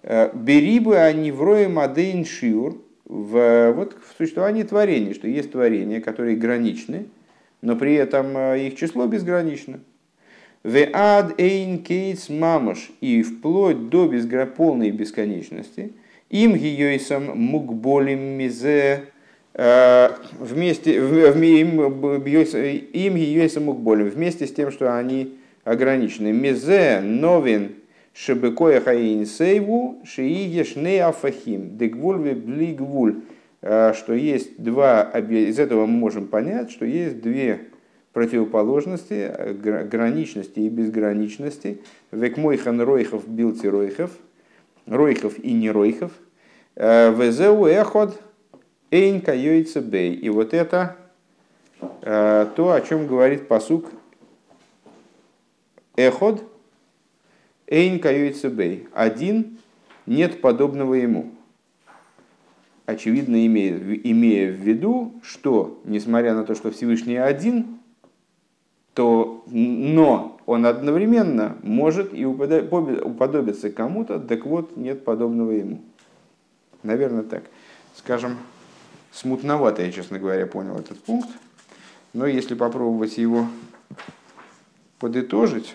э, 0.02 0.30
берибы 0.34 0.98
они 0.98 1.32
в 1.32 1.42
рое 1.42 1.68
мадейн 1.68 2.26
шиур 2.26 2.76
в, 3.04 3.72
вот, 3.72 3.94
в 3.94 4.16
существовании 4.16 4.62
творения, 4.62 5.14
что 5.14 5.28
есть 5.28 5.52
творения, 5.52 6.00
которые 6.00 6.36
граничны, 6.36 7.06
но 7.60 7.76
при 7.76 7.94
этом 7.94 8.36
э, 8.36 8.66
их 8.66 8.76
число 8.76 9.06
безгранично. 9.06 9.80
В 10.62 10.76
ад 10.92 11.40
эйн 11.40 11.82
кейтс 11.82 12.28
мамаш 12.28 12.90
и 13.00 13.22
вплоть 13.22 13.88
до 13.88 14.06
безгра... 14.06 14.46
полной 14.46 14.90
бесконечности. 14.90 15.92
Им 16.30 16.54
гиойсам 16.54 17.36
мукболим 17.36 18.20
мизе 18.20 19.12
Э, 19.54 20.12
вместе, 20.38 20.94
им 20.94 23.16
ее 23.16 23.48
более 23.74 24.08
вместе 24.08 24.46
с 24.46 24.52
тем, 24.52 24.70
что 24.70 24.96
они 24.96 25.36
ограничены. 25.64 26.32
Мезе 26.32 27.00
новин 27.02 27.74
шебекоя 28.14 28.80
хаин 28.80 29.26
сейву 29.26 30.00
шиигеш 30.04 30.76
не 30.76 30.98
афахим 30.98 31.76
дегвуль 31.76 32.34
бли 32.34 32.74
гвуль. 32.74 33.22
Э, 33.60 33.92
что 33.94 34.12
есть 34.12 34.62
два, 34.62 35.02
из 35.02 35.58
этого 35.58 35.86
мы 35.86 35.98
можем 35.98 36.26
понять, 36.26 36.70
что 36.70 36.84
есть 36.84 37.20
две 37.20 37.68
противоположности, 38.12 39.54
граничности 39.54 40.60
и 40.60 40.68
безграничности. 40.68 41.80
Векмойхан 42.10 42.80
ройхов 42.80 43.26
билти 43.26 43.66
ройхов, 43.66 44.10
ройхов 44.86 45.38
и 45.38 45.52
не 45.52 45.70
ройхов. 45.70 46.12
Везеу 46.76 47.66
эход– 47.66 48.20
Эйн 48.92 49.22
кайойца 49.22 49.80
бей. 49.80 50.12
И 50.12 50.28
вот 50.28 50.52
это 50.52 50.96
э, 52.02 52.46
то, 52.54 52.72
о 52.72 52.80
чем 52.82 53.06
говорит 53.06 53.48
посук 53.48 53.86
Эход. 55.96 56.44
Эйн 57.72 58.00
кайойца 58.00 58.50
бей. 58.50 58.86
Один 58.92 59.56
нет 60.04 60.42
подобного 60.42 60.92
ему. 60.92 61.30
Очевидно, 62.84 63.46
имея, 63.46 63.78
имея 63.78 64.52
в 64.52 64.56
виду, 64.56 65.14
что, 65.22 65.80
несмотря 65.84 66.34
на 66.34 66.44
то, 66.44 66.54
что 66.54 66.70
Всевышний 66.70 67.16
один, 67.16 67.78
то, 68.92 69.42
но 69.46 70.38
он 70.44 70.66
одновременно 70.66 71.56
может 71.62 72.12
и 72.12 72.26
уподобиться 72.26 73.70
кому-то, 73.70 74.20
так 74.20 74.44
вот, 74.44 74.76
нет 74.76 75.02
подобного 75.02 75.52
ему. 75.52 75.80
Наверное, 76.82 77.22
так. 77.22 77.44
Скажем, 77.96 78.36
смутновато, 79.12 79.82
я, 79.82 79.92
честно 79.92 80.18
говоря, 80.18 80.46
понял 80.46 80.76
этот 80.76 81.02
пункт. 81.02 81.30
Но 82.12 82.26
если 82.26 82.54
попробовать 82.54 83.16
его 83.16 83.46
подытожить, 84.98 85.74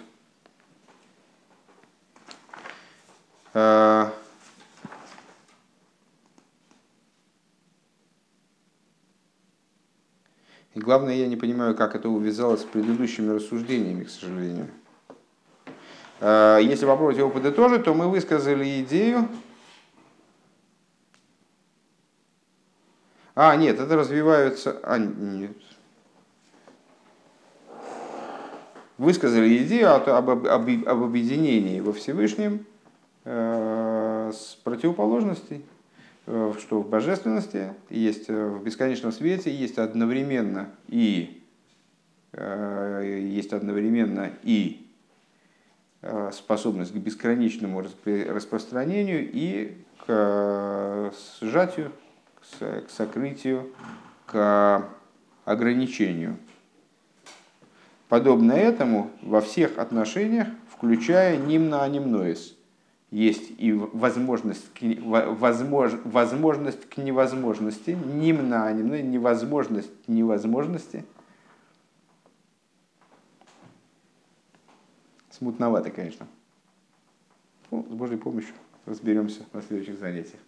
И 10.74 10.80
главное, 10.80 11.16
я 11.16 11.28
не 11.28 11.36
понимаю, 11.38 11.76
как 11.76 11.96
это 11.96 12.10
увязалось 12.10 12.62
с 12.62 12.66
предыдущими 12.66 13.32
рассуждениями, 13.32 14.04
к 14.04 14.10
сожалению. 14.10 14.68
Э, 16.20 16.60
если 16.62 16.86
попробовать 16.86 17.18
его 17.18 17.30
подытожить, 17.30 17.84
то 17.84 17.94
мы 17.94 18.10
высказали 18.10 18.82
идею, 18.82 19.28
А, 23.40 23.56
нет, 23.56 23.80
это 23.80 23.96
развиваются... 23.96 24.80
А, 24.82 24.98
нет. 24.98 25.56
Высказали 28.98 29.60
идею 29.64 29.94
об, 29.94 30.10
об, 30.10 30.30
об, 30.48 30.70
об 30.88 31.04
объединении 31.04 31.80
во 31.80 31.94
Всевышнем 31.94 32.56
э, 32.56 32.77
с 33.28 34.58
противоположностей, 34.64 35.66
э, 36.26 36.54
что 36.60 36.82
в 36.82 36.90
божественности 36.90 37.74
есть, 37.90 38.30
э, 38.30 38.48
в 38.48 38.64
бесконечном 38.64 39.12
свете 39.12 39.54
есть 39.54 39.78
одновременно 39.78 40.70
и 40.88 41.44
э, 42.34 43.28
есть 43.30 43.54
одновременно 43.54 44.32
и 44.44 44.88
э, 46.02 46.32
способность 46.34 46.94
к 46.94 46.96
бесконечному 46.96 47.84
распространению 48.06 49.30
и 49.32 49.78
к 50.00 50.06
э, 50.08 51.12
сжатию 51.42 51.92
к 52.60 52.90
сокрытию, 52.90 53.72
к 54.26 54.90
ограничению. 55.46 56.38
Подобно 58.10 58.54
этому 58.54 59.12
во 59.22 59.42
всех 59.42 59.78
отношениях, 59.78 60.48
включая 60.70 61.38
нимна 61.38 61.84
анимноис, 61.84 62.57
есть 63.12 63.52
и 63.58 63.72
возможность 63.72 64.74
к, 64.74 64.82
возмож, 64.82 65.94
возможность 66.04 66.90
к 66.90 66.98
невозможности, 66.98 67.92
нимна, 67.92 68.72
нимна, 68.74 69.02
невозможность 69.02 69.92
невозможности. 70.08 71.06
Смутновато, 75.32 75.92
конечно. 75.92 76.28
Ну, 77.72 77.86
с 77.90 77.94
Божьей 77.94 78.18
помощью 78.18 78.56
разберемся 78.86 79.46
на 79.54 79.62
следующих 79.62 80.00
занятиях. 80.00 80.40